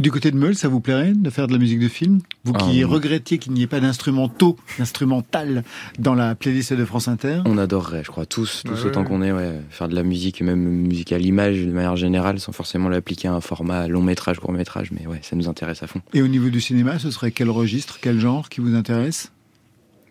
Du 0.00 0.10
côté 0.10 0.32
de 0.32 0.36
Meul, 0.36 0.56
ça 0.56 0.66
vous 0.66 0.80
plairait 0.80 1.12
de 1.12 1.30
faire 1.30 1.46
de 1.46 1.52
la 1.52 1.58
musique 1.60 1.78
de 1.78 1.86
film? 1.86 2.18
Vous 2.42 2.52
qui 2.52 2.82
Ah, 2.82 2.86
regrettiez 2.88 3.38
qu'il 3.38 3.52
n'y 3.52 3.62
ait 3.62 3.68
pas 3.68 3.78
d'instrumentaux, 3.78 4.56
d'instrumental 4.76 5.62
dans 6.00 6.14
la 6.16 6.34
playlist 6.34 6.72
de 6.72 6.84
France 6.84 7.06
Inter? 7.06 7.42
On 7.44 7.58
adorerait, 7.58 8.02
je 8.02 8.10
crois, 8.10 8.26
tous, 8.26 8.64
tous 8.64 8.72
Ouais, 8.72 8.86
autant 8.86 9.02
ouais. 9.02 9.06
qu'on 9.06 9.22
est, 9.22 9.30
ouais, 9.30 9.60
faire 9.70 9.88
de 9.88 9.94
la 9.94 10.02
musique, 10.02 10.42
même 10.42 10.58
musique 10.58 11.12
à 11.12 11.18
l'image 11.18 11.60
de 11.64 11.70
manière 11.70 11.94
générale, 11.94 12.40
sans 12.40 12.50
forcément 12.50 12.88
l'appliquer 12.88 13.28
à 13.28 13.34
un 13.34 13.40
format 13.40 13.86
long 13.86 14.02
métrage, 14.02 14.40
court 14.40 14.50
métrage, 14.50 14.90
mais 14.90 15.06
ouais, 15.06 15.20
ça 15.22 15.36
nous 15.36 15.48
intéresse 15.48 15.84
à 15.84 15.86
fond. 15.86 16.00
Et 16.12 16.22
au 16.22 16.26
niveau 16.28 16.48
du 16.50 16.60
cinéma, 16.60 16.98
ce 16.98 17.12
serait 17.12 17.30
quel 17.30 17.48
registre, 17.50 17.98
quel 18.00 18.18
genre 18.18 18.48
qui 18.48 18.60
vous 18.60 18.74
intéresse? 18.74 19.30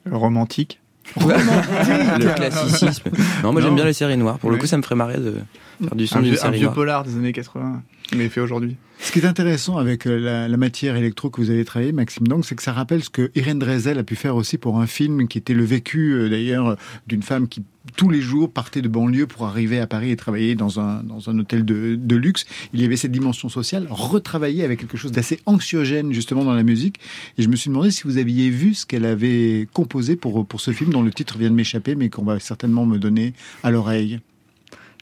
Romantique. 0.10 0.80
Le 1.18 2.34
classicisme. 2.36 3.10
Non, 3.44 3.52
moi 3.54 3.62
j'aime 3.62 3.76
bien 3.76 3.86
les 3.86 3.94
séries 3.94 4.18
noires. 4.18 4.40
Pour 4.40 4.52
le 4.52 4.58
coup, 4.58 4.66
ça 4.66 4.78
me 4.78 4.82
ferait 4.84 4.96
marrer 4.96 5.18
de 5.18 5.36
faire 5.84 5.96
du 5.96 6.08
son 6.08 6.18
Un 6.18 6.22
d'une 6.22 6.32
vieux, 6.32 6.40
un 6.40 6.42
série 6.42 6.54
vieux 6.58 6.64
noire. 6.66 6.74
polar 6.76 7.04
des 7.04 7.16
années 7.16 7.34
80, 7.34 7.82
mais 8.16 8.30
fait 8.30 8.42
aujourd'hui. 8.42 8.78
Ce 9.00 9.12
qui 9.12 9.20
est 9.20 9.26
intéressant 9.26 9.78
avec 9.78 10.08
euh, 10.08 10.18
la, 10.18 10.48
la 10.48 10.58
matière 10.58 10.96
électro 10.96 11.30
que 11.30 11.42
vous 11.42 11.50
avez 11.50 11.66
travaillé, 11.66 11.92
Maxime 11.92 12.28
Donc, 12.28 12.46
c'est 12.46 12.56
que 12.56 12.64
ça 12.64 12.72
rappelle 12.72 13.04
ce 13.04 13.10
que 13.10 13.32
Irène 13.36 13.60
Drezel 13.60 14.00
a 14.00 14.04
pu 14.04 14.16
faire 14.16 14.36
aussi 14.36 14.58
pour 14.58 14.80
un 14.80 14.88
film 14.88 15.28
qui 15.28 15.38
était 15.38 15.54
le 15.54 15.66
vécu 15.66 16.14
euh, 16.14 16.30
d'ailleurs 16.30 16.68
euh, 16.70 16.76
d'une 17.08 17.22
femme 17.22 17.48
qui 17.50 17.64
tous 17.98 18.10
les 18.10 18.22
jours 18.22 18.52
partait 18.52 18.82
de 18.82 18.88
banlieue 18.88 19.28
pour 19.28 19.46
arriver 19.46 19.80
à 19.80 19.88
Paris 19.88 20.12
et 20.12 20.16
travailler 20.16 20.56
dans 20.56 20.80
un, 20.80 21.04
dans 21.04 21.30
un 21.30 21.38
hôtel 21.38 21.66
de, 21.66 21.96
de 21.96 22.16
luxe. 22.16 22.46
Il 22.74 22.82
y 22.82 22.86
avait 22.86 22.96
cette 22.96 23.12
dimension 23.12 23.50
sociale, 23.50 23.88
retravaillée 23.90 24.64
avec 24.64 24.80
quelque 24.80 24.98
chose 24.98 25.12
d'assez 25.12 25.40
anxiogène 25.46 26.14
justement 26.14 26.46
dans 26.46 26.54
la 26.54 26.64
musique. 26.64 27.00
Et 27.38 27.44
je 27.44 27.50
me 27.50 27.56
suis 27.56 27.70
demandé 27.70 27.92
si 27.92 28.04
vous 28.04 28.18
aviez 28.18 28.50
vu 28.50 28.74
ce 28.74 28.86
qu'elle 28.86 29.06
avait 29.06 29.68
composé 29.74 30.16
pour, 30.16 30.46
pour 30.46 30.62
ce 30.62 30.72
film 30.72 30.92
dont 30.92 31.04
le 31.04 31.12
titre 31.12 31.38
vient 31.38 31.50
de 31.50 31.56
m'échapper, 31.56 31.96
mais 31.96 32.10
qu'on 32.10 32.24
va 32.24 32.40
certainement 32.40 32.86
me 32.86 32.98
donner 32.98 33.34
à 33.64 33.72
l'oreille. 33.72 34.22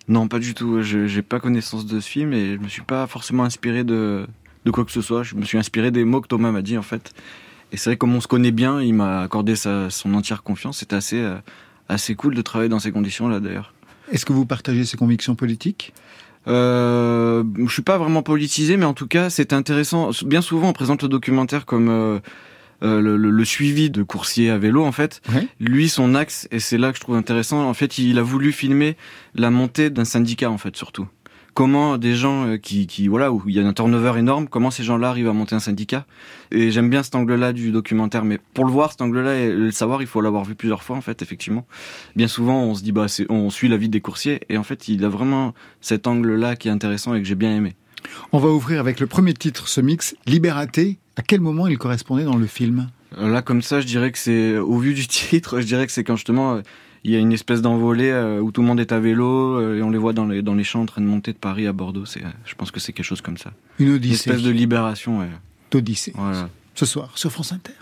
Non, 0.07 0.27
pas 0.27 0.39
du 0.39 0.53
tout. 0.55 0.81
Je 0.81 1.05
j'ai 1.05 1.21
pas 1.21 1.39
connaissance 1.39 1.85
de 1.85 1.99
ce 1.99 2.09
film 2.09 2.33
et 2.33 2.55
je 2.55 2.59
me 2.59 2.67
suis 2.67 2.81
pas 2.81 3.05
forcément 3.05 3.43
inspiré 3.43 3.83
de, 3.83 4.25
de 4.65 4.71
quoi 4.71 4.85
que 4.85 4.91
ce 4.91 5.01
soit. 5.01 5.23
Je 5.23 5.35
me 5.35 5.43
suis 5.43 5.57
inspiré 5.57 5.91
des 5.91 6.03
mots 6.03 6.21
que 6.21 6.27
Thomas 6.27 6.51
m'a 6.51 6.61
dit 6.63 6.77
en 6.77 6.81
fait. 6.81 7.13
Et 7.71 7.77
c'est 7.77 7.91
vrai 7.91 7.97
comme 7.97 8.13
on 8.15 8.21
se 8.21 8.27
connaît 8.27 8.51
bien, 8.51 8.81
il 8.81 8.93
m'a 8.93 9.21
accordé 9.21 9.55
sa, 9.55 9.89
son 9.89 10.13
entière 10.13 10.43
confiance. 10.43 10.79
C'était 10.79 10.95
assez 10.95 11.19
euh, 11.19 11.37
assez 11.91 12.15
cool 12.15 12.36
de 12.36 12.41
travailler 12.41 12.69
dans 12.69 12.80
ces 12.80 12.91
conditions-là 12.91 13.39
d'ailleurs. 13.39 13.73
Est-ce 14.12 14.25
que 14.25 14.34
vous 14.34 14.45
partagez 14.45 14.86
ses 14.86 14.97
convictions 14.97 15.36
politiques? 15.36 15.93
Euh, 16.47 17.43
je 17.65 17.71
suis 17.71 17.82
pas 17.84 17.97
vraiment 17.97 18.23
politisé, 18.23 18.77
mais 18.77 18.86
en 18.86 18.93
tout 18.93 19.08
cas, 19.08 19.30
c'est 19.30 19.54
intéressant. 19.54 20.10
Bien 20.25 20.41
souvent, 20.41 20.69
on 20.69 20.73
présente 20.73 21.04
le 21.04 21.10
documentaire 21.10 21.65
comme 21.65 21.88
euh, 21.89 22.19
euh, 22.84 22.99
le, 22.99 23.15
le- 23.15 23.30
le 23.30 23.45
suivi 23.45 23.89
de 23.91 24.01
coursiers 24.04 24.49
à 24.49 24.58
vélo, 24.58 24.84
en 24.84 24.91
fait. 24.91 25.21
Ouais. 25.34 25.47
Lui, 25.60 25.88
son 25.88 26.15
axe, 26.15 26.47
et 26.51 26.60
c'est 26.60 26.77
là 26.80 26.91
que 26.91 26.97
je 26.97 27.01
trouve 27.01 27.15
intéressant, 27.15 27.63
en 27.67 27.73
fait, 27.75 27.99
il 27.99 28.17
a 28.17 28.23
voulu 28.23 28.51
filmer 28.51 28.97
la 29.36 29.51
montée 29.51 29.89
d'un 29.91 30.06
syndicat, 30.06 30.49
en 30.49 30.58
fait, 30.58 30.75
surtout. 30.75 31.08
Comment 31.53 31.97
des 31.97 32.15
gens 32.15 32.47
euh, 32.47 32.57
qui, 32.57 32.87
qui, 32.87 33.09
voilà, 33.09 33.31
où 33.31 33.43
il 33.45 33.55
y 33.55 33.59
a 33.59 33.67
un 33.67 33.73
turnover 33.73 34.17
énorme, 34.17 34.47
comment 34.47 34.71
ces 34.71 34.83
gens-là 34.83 35.09
arrivent 35.09 35.27
à 35.27 35.33
monter 35.33 35.53
un 35.53 35.59
syndicat. 35.59 36.05
Et 36.51 36.71
j'aime 36.71 36.89
bien 36.89 37.03
cet 37.03 37.13
angle-là 37.15 37.51
du 37.51 37.71
documentaire, 37.71 38.23
mais 38.23 38.39
pour 38.53 38.63
le 38.63 38.71
voir, 38.71 38.91
cet 38.91 39.01
angle-là, 39.01 39.35
et 39.35 39.51
le 39.51 39.71
savoir, 39.71 40.01
il 40.01 40.07
faut 40.07 40.21
l'avoir 40.21 40.45
vu 40.45 40.55
plusieurs 40.55 40.81
fois, 40.83 40.95
en 40.95 41.01
fait, 41.01 41.21
effectivement. 41.21 41.65
Bien 42.15 42.29
souvent, 42.29 42.63
on 42.63 42.73
se 42.73 42.83
dit, 42.83 42.93
bah, 42.93 43.07
on 43.29 43.49
suit 43.49 43.67
la 43.67 43.77
vie 43.77 43.89
des 43.89 43.99
coursiers, 43.99 44.41
et 44.47 44.57
en 44.57 44.63
fait, 44.63 44.87
il 44.87 45.03
a 45.03 45.09
vraiment 45.09 45.53
cet 45.81 46.07
angle-là 46.07 46.55
qui 46.55 46.69
est 46.69 46.71
intéressant 46.71 47.15
et 47.15 47.21
que 47.21 47.27
j'ai 47.27 47.35
bien 47.35 47.53
aimé. 47.55 47.75
On 48.31 48.39
va 48.39 48.49
ouvrir 48.49 48.79
avec 48.79 48.99
le 48.99 49.07
premier 49.07 49.33
titre, 49.33 49.67
ce 49.67 49.81
mix, 49.81 50.15
Libératé. 50.25 50.99
À 51.17 51.21
quel 51.21 51.41
moment 51.41 51.67
il 51.67 51.77
correspondait 51.77 52.23
dans 52.23 52.37
le 52.37 52.47
film? 52.47 52.89
Euh, 53.17 53.29
Là, 53.29 53.41
comme 53.41 53.61
ça, 53.61 53.81
je 53.81 53.85
dirais 53.87 54.11
que 54.11 54.17
c'est, 54.17 54.57
au 54.57 54.77
vu 54.77 54.93
du 54.93 55.05
titre, 55.07 55.59
je 55.59 55.65
dirais 55.65 55.85
que 55.85 55.91
c'est 55.91 56.03
quand 56.03 56.15
justement, 56.15 56.61
il 57.03 57.11
y 57.11 57.15
a 57.15 57.19
une 57.19 57.31
espèce 57.33 57.61
d'envolée 57.61 58.11
euh, 58.11 58.39
où 58.39 58.51
tout 58.51 58.61
le 58.61 58.67
monde 58.67 58.79
est 58.79 58.91
à 58.91 58.99
vélo 58.99 59.55
euh, 59.59 59.77
et 59.77 59.81
on 59.81 59.89
les 59.89 59.97
voit 59.97 60.13
dans 60.13 60.25
les, 60.25 60.41
dans 60.41 60.53
les 60.53 60.63
champs 60.63 60.81
en 60.81 60.85
train 60.85 61.01
de 61.01 61.07
monter 61.07 61.33
de 61.33 61.37
Paris 61.37 61.65
à 61.67 61.73
Bordeaux. 61.73 62.05
C'est, 62.05 62.23
euh, 62.23 62.29
je 62.45 62.53
pense 62.55 62.71
que 62.71 62.79
c'est 62.79 62.93
quelque 62.93 63.05
chose 63.05 63.21
comme 63.21 63.37
ça. 63.37 63.51
Une 63.79 63.87
Une 63.87 63.93
odyssée. 63.95 64.29
espèce 64.29 64.43
de 64.43 64.51
libération, 64.51 65.19
ouais. 65.19 65.29
d'Odyssée. 65.71 66.13
Voilà. 66.15 66.49
Ce 66.75 66.85
soir, 66.85 67.11
sur 67.15 67.31
France 67.31 67.53
Inter. 67.53 67.73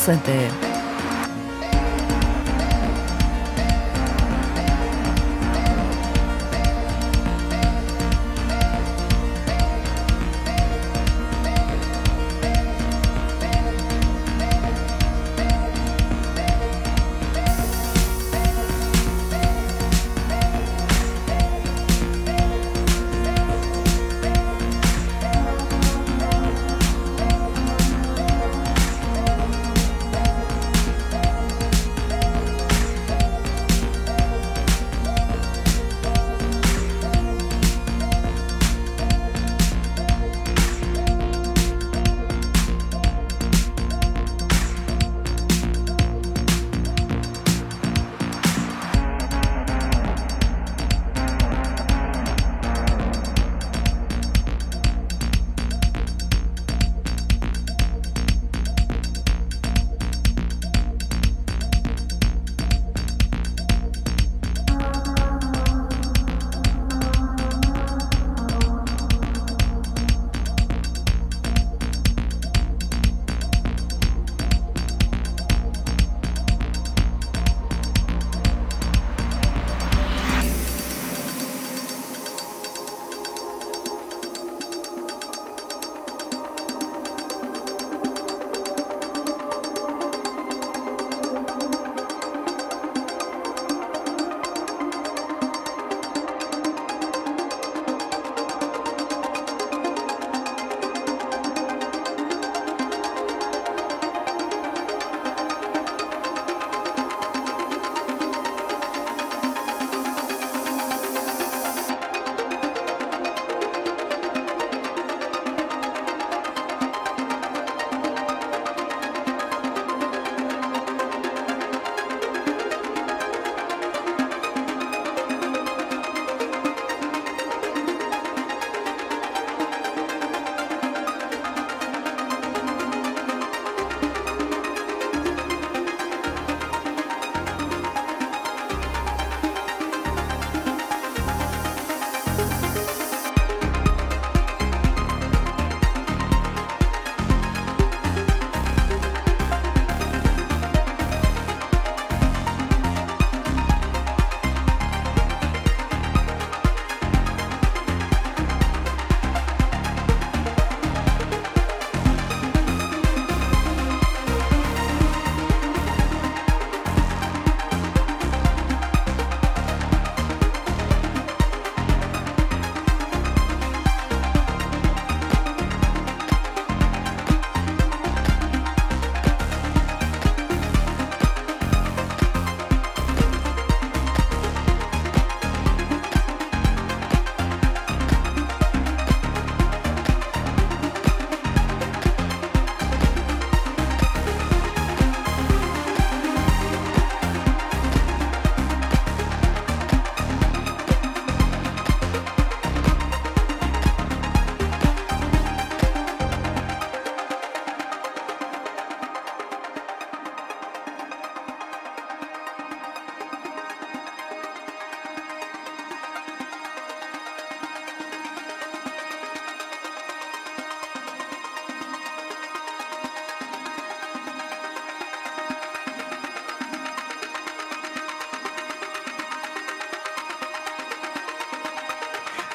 France 0.00 0.16
Inter. 0.16 0.69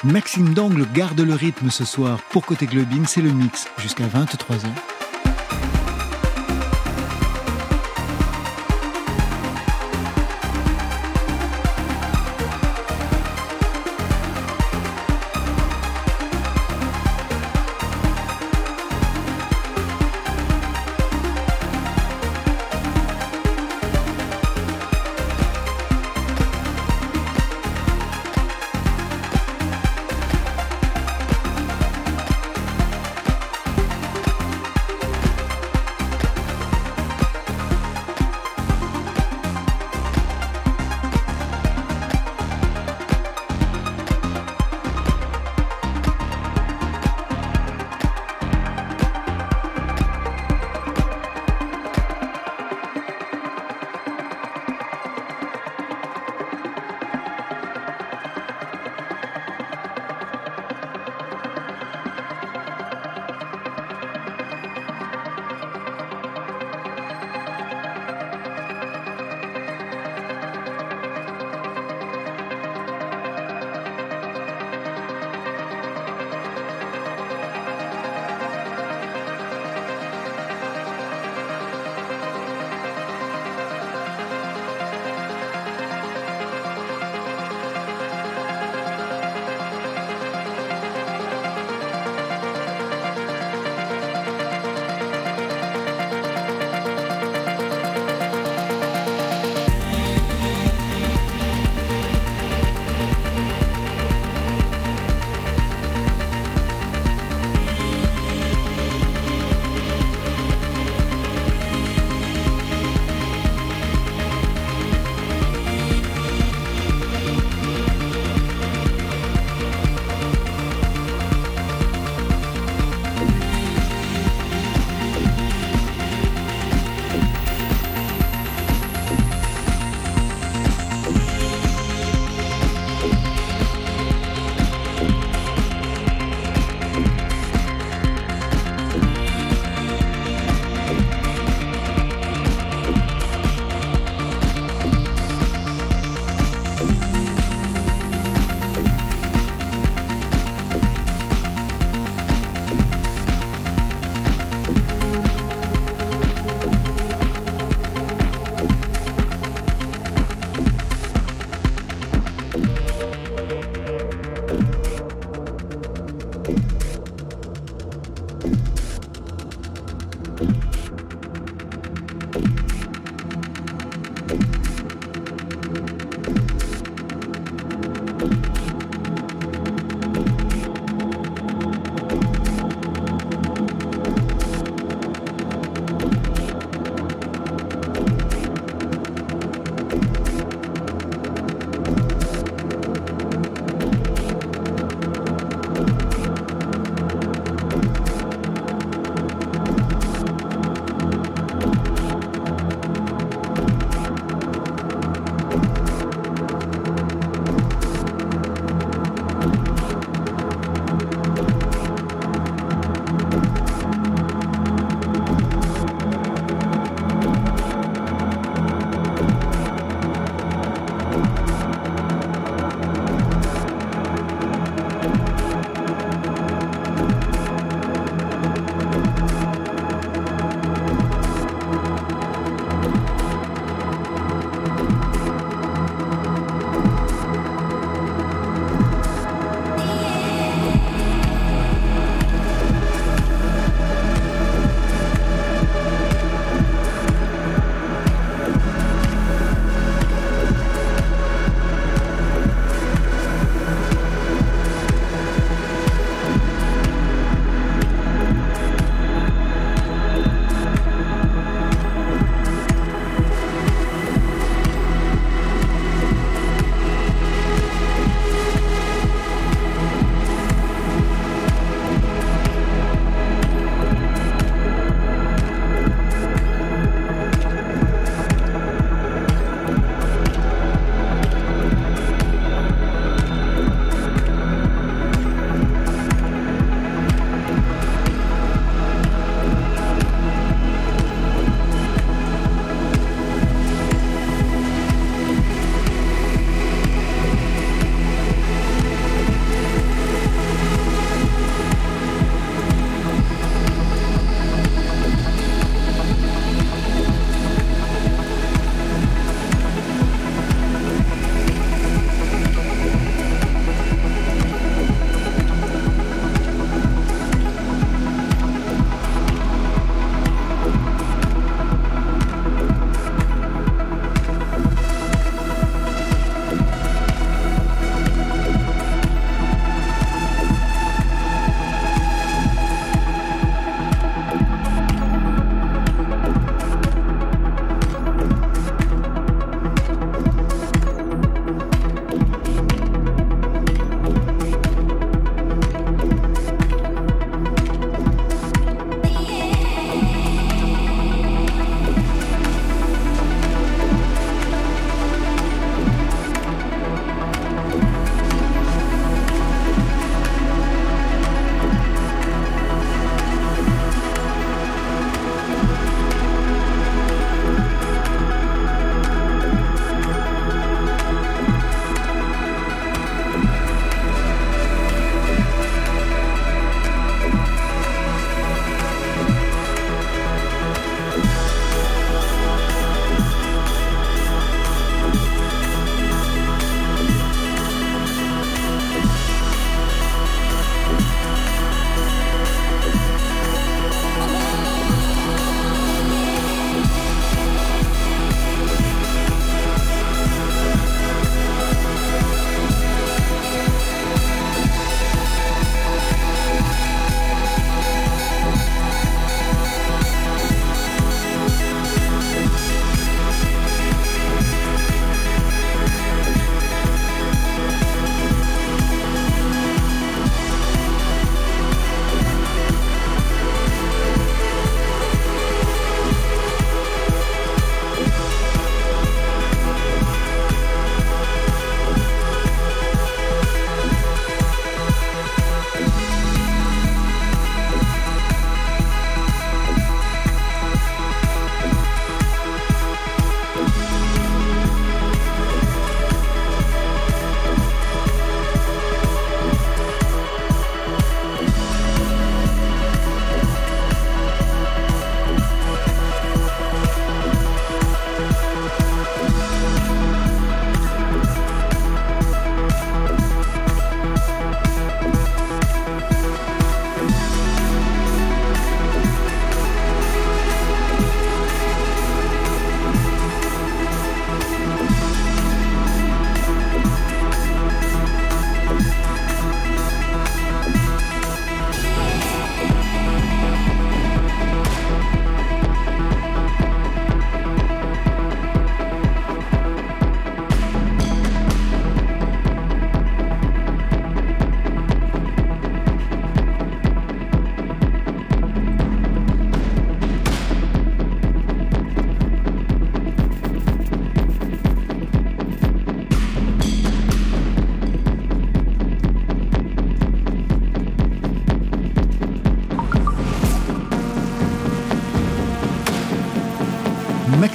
Maxime 0.06 0.54
Dangle 0.54 0.86
garde 0.94 1.20
le 1.20 1.34
rythme 1.34 1.68
ce 1.68 1.84
soir. 1.84 2.20
Pour 2.30 2.46
Côté 2.46 2.68
Clubbing, 2.68 3.06
c'est 3.06 3.22
le 3.22 3.32
mix 3.32 3.66
jusqu'à 3.78 4.06
23h. 4.06 4.95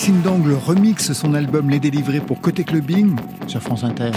Maxime 0.02 0.24
Dangle 0.24 0.54
remixe 0.54 1.14
son 1.14 1.36
album 1.36 1.70
Les 1.70 1.80
Délivrés 1.80 2.22
pour 2.22 2.42
Côté 2.42 2.64
Clubbing 2.64 3.16
sur 3.46 3.62
France 3.62 3.84
Inter. 3.84 4.10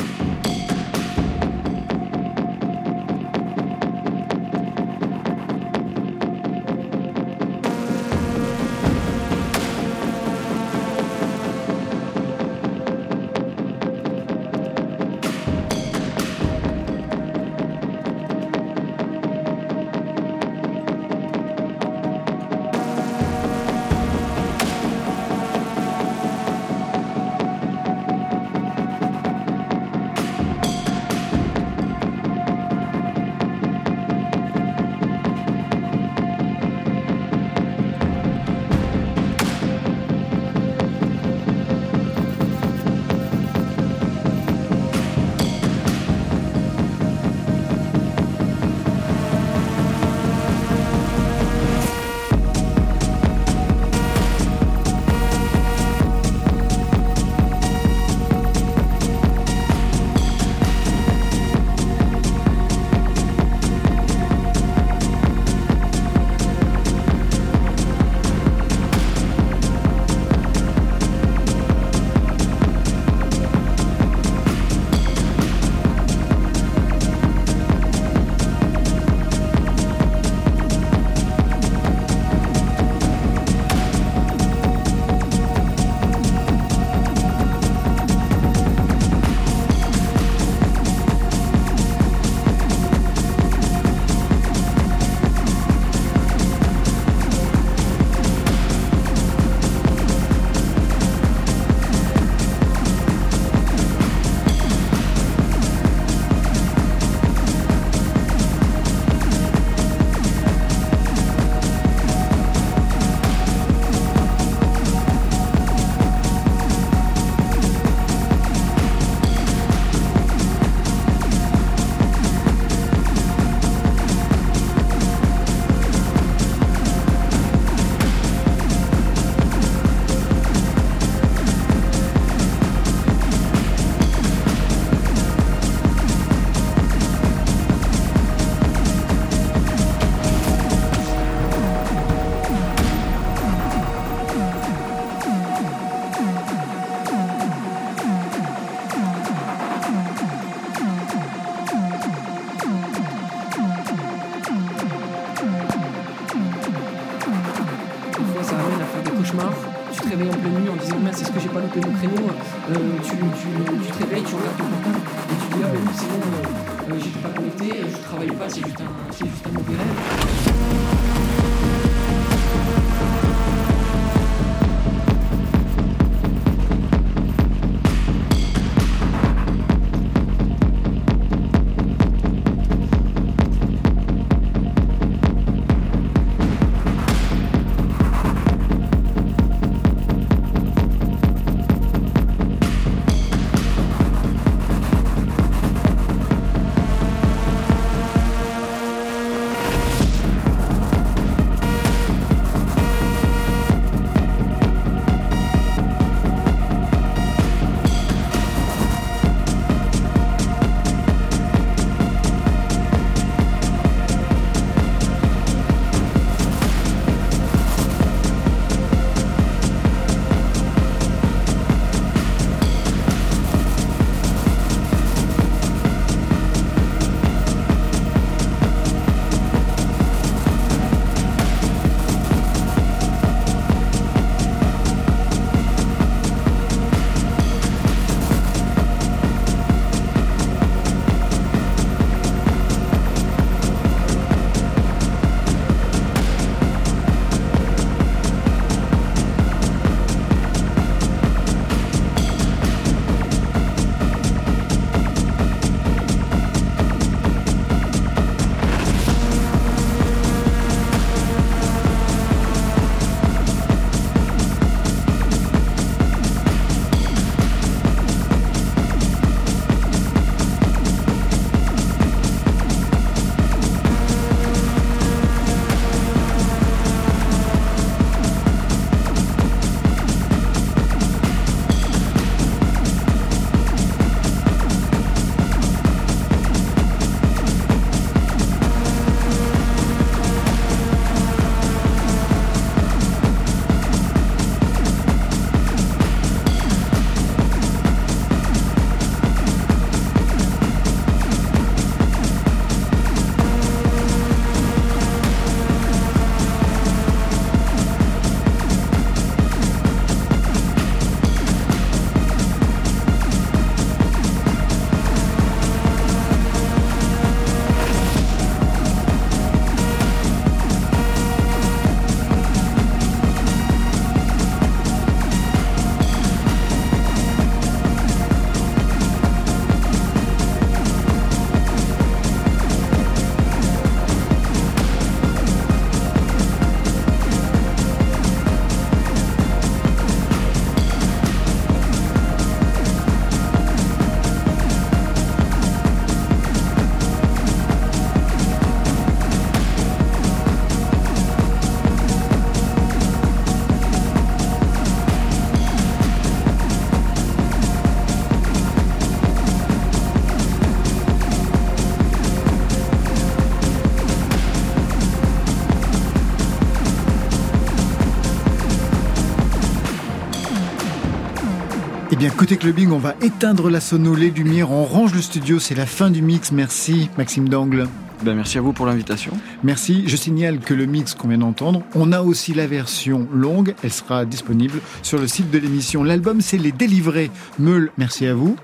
Côté 372.35 372.57
clubbing, 372.57 372.91
on 372.91 372.99
va 372.99 373.15
éteindre 373.23 373.71
la 373.71 373.81
sono, 373.81 374.15
les 374.15 374.31
lumières, 374.31 374.71
on 374.71 374.85
range 374.85 375.15
le 375.15 375.23
studio, 375.23 375.59
c'est 375.59 375.75
la 375.75 375.87
fin 375.87 376.11
du 376.11 376.23
mix. 376.23 376.53
Merci, 376.53 377.09
Maxime 377.17 377.49
Dangle. 377.49 377.89
Ben, 378.23 378.35
merci 378.35 378.59
à 378.59 378.61
vous 378.61 378.73
pour 378.73 378.87
l'invitation. 378.87 379.33
Merci. 379.63 380.05
Je 380.07 380.17
signale 380.17 380.59
que 380.59 380.75
le 380.75 380.87
mix 380.87 381.15
qu'on 381.15 381.29
vient 381.29 381.39
d'entendre, 381.39 381.83
on 381.95 382.13
a 382.13 382.23
aussi 382.23 382.55
la 382.55 382.67
version 382.67 383.29
longue. 383.33 383.75
Elle 383.83 383.93
sera 383.93 384.25
disponible 384.25 384.81
sur 385.03 385.19
le 385.19 385.27
site 385.27 385.51
de 385.51 385.59
l'émission. 385.59 386.03
L'album, 386.03 386.41
c'est 386.41 386.59
Les 386.59 386.73
Délivrés. 386.73 387.31
Meul, 387.59 387.91
merci 387.99 388.27
à 388.27 388.35
vous. 388.35 388.57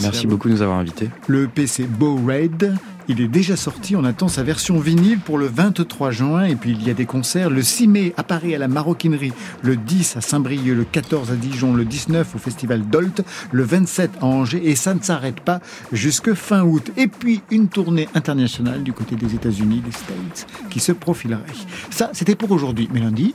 Merci, 0.00 0.26
beaucoup 0.26 0.48
de 0.48 0.54
nous 0.54 0.62
avoir 0.62 0.78
invités. 0.78 1.10
Le 1.26 1.48
PC 1.48 1.84
Bow 1.84 2.18
Raid. 2.24 2.74
Il 3.08 3.20
est 3.20 3.28
déjà 3.28 3.54
sorti, 3.54 3.96
on 3.96 4.04
attend 4.04 4.28
sa 4.28 4.42
version 4.42 4.78
vinyle 4.78 5.18
pour 5.18 5.36
le 5.36 5.46
23 5.46 6.10
juin 6.10 6.44
et 6.44 6.56
puis 6.56 6.70
il 6.70 6.86
y 6.86 6.90
a 6.90 6.94
des 6.94 7.04
concerts 7.04 7.50
le 7.50 7.60
6 7.60 7.88
mai 7.88 8.14
à 8.16 8.22
Paris 8.22 8.54
à 8.54 8.58
la 8.58 8.66
Maroquinerie, 8.66 9.32
le 9.62 9.76
10 9.76 10.16
à 10.16 10.20
Saint-Brieuc, 10.22 10.74
le 10.74 10.84
14 10.84 11.30
à 11.30 11.36
Dijon, 11.36 11.74
le 11.74 11.84
19 11.84 12.34
au 12.34 12.38
Festival 12.38 12.82
d'Olt, 12.88 13.22
le 13.52 13.62
27 13.62 14.10
à 14.22 14.24
Angers 14.24 14.62
et 14.64 14.74
ça 14.74 14.94
ne 14.94 15.02
s'arrête 15.02 15.40
pas 15.40 15.60
jusque 15.92 16.32
fin 16.32 16.62
août. 16.62 16.92
Et 16.96 17.08
puis 17.08 17.42
une 17.50 17.68
tournée 17.68 18.08
internationale 18.14 18.82
du 18.82 18.94
côté 18.94 19.16
des 19.16 19.34
États-Unis, 19.34 19.82
des 19.84 19.92
States, 19.92 20.46
qui 20.70 20.80
se 20.80 20.92
profilerait. 20.92 21.42
Ça, 21.90 22.10
c'était 22.14 22.36
pour 22.36 22.50
aujourd'hui. 22.52 22.88
Mais 22.92 23.00
lundi... 23.00 23.34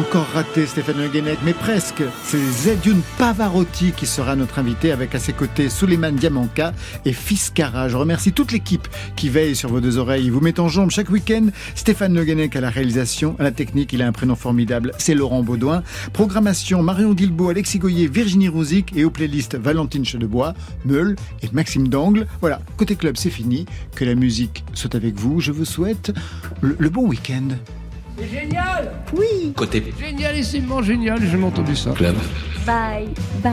Encore 0.00 0.28
raté 0.32 0.64
Stéphane 0.64 0.96
Le 0.96 1.22
mais 1.44 1.52
presque. 1.52 2.02
C'est 2.24 2.42
Zedune 2.42 3.02
Pavarotti 3.18 3.92
qui 3.94 4.06
sera 4.06 4.34
notre 4.34 4.58
invité 4.58 4.92
avec 4.92 5.14
à 5.14 5.18
ses 5.18 5.34
côtés 5.34 5.68
Suleiman 5.68 6.12
Diamanka 6.12 6.72
et 7.04 7.12
Fiscara. 7.12 7.90
Je 7.90 7.98
remercie 7.98 8.32
toute 8.32 8.50
l'équipe 8.50 8.88
qui 9.14 9.28
veille 9.28 9.54
sur 9.54 9.68
vos 9.68 9.80
deux 9.80 9.98
oreilles. 9.98 10.30
Vous 10.30 10.40
met 10.40 10.58
en 10.58 10.68
jambe 10.68 10.90
chaque 10.90 11.10
week-end. 11.10 11.48
Stéphane 11.74 12.14
Le 12.14 12.56
à 12.56 12.60
la 12.60 12.70
réalisation, 12.70 13.36
à 13.38 13.42
la 13.42 13.50
technique, 13.50 13.92
il 13.92 14.00
a 14.00 14.06
un 14.06 14.12
prénom 14.12 14.36
formidable, 14.36 14.92
c'est 14.96 15.14
Laurent 15.14 15.42
Baudouin. 15.42 15.82
Programmation 16.14 16.82
Marion 16.82 17.12
Dilbeau, 17.12 17.50
Alexis 17.50 17.78
Goyer, 17.78 18.06
Virginie 18.06 18.48
Rouzic 18.48 18.96
et 18.96 19.04
aux 19.04 19.10
playlists 19.10 19.56
Valentine 19.56 20.06
Chedebois, 20.06 20.54
Meul 20.86 21.14
et 21.42 21.48
Maxime 21.52 21.88
Dangle. 21.88 22.26
Voilà, 22.40 22.62
côté 22.78 22.96
club 22.96 23.18
c'est 23.18 23.28
fini. 23.28 23.66
Que 23.96 24.06
la 24.06 24.14
musique 24.14 24.64
soit 24.72 24.94
avec 24.94 25.16
vous. 25.16 25.40
Je 25.40 25.52
vous 25.52 25.66
souhaite 25.66 26.12
le 26.62 26.88
bon 26.88 27.06
week-end. 27.06 27.48
C'est 28.20 28.28
génial 28.40 28.92
Oui 29.14 29.52
Côté 29.56 29.82
Génialissimement 29.98 30.82
génial, 30.82 31.20
j'ai 31.22 31.42
entendu 31.42 31.74
ça. 31.74 31.92
club. 31.92 32.16
Bye, 32.66 33.08
bye. 33.42 33.52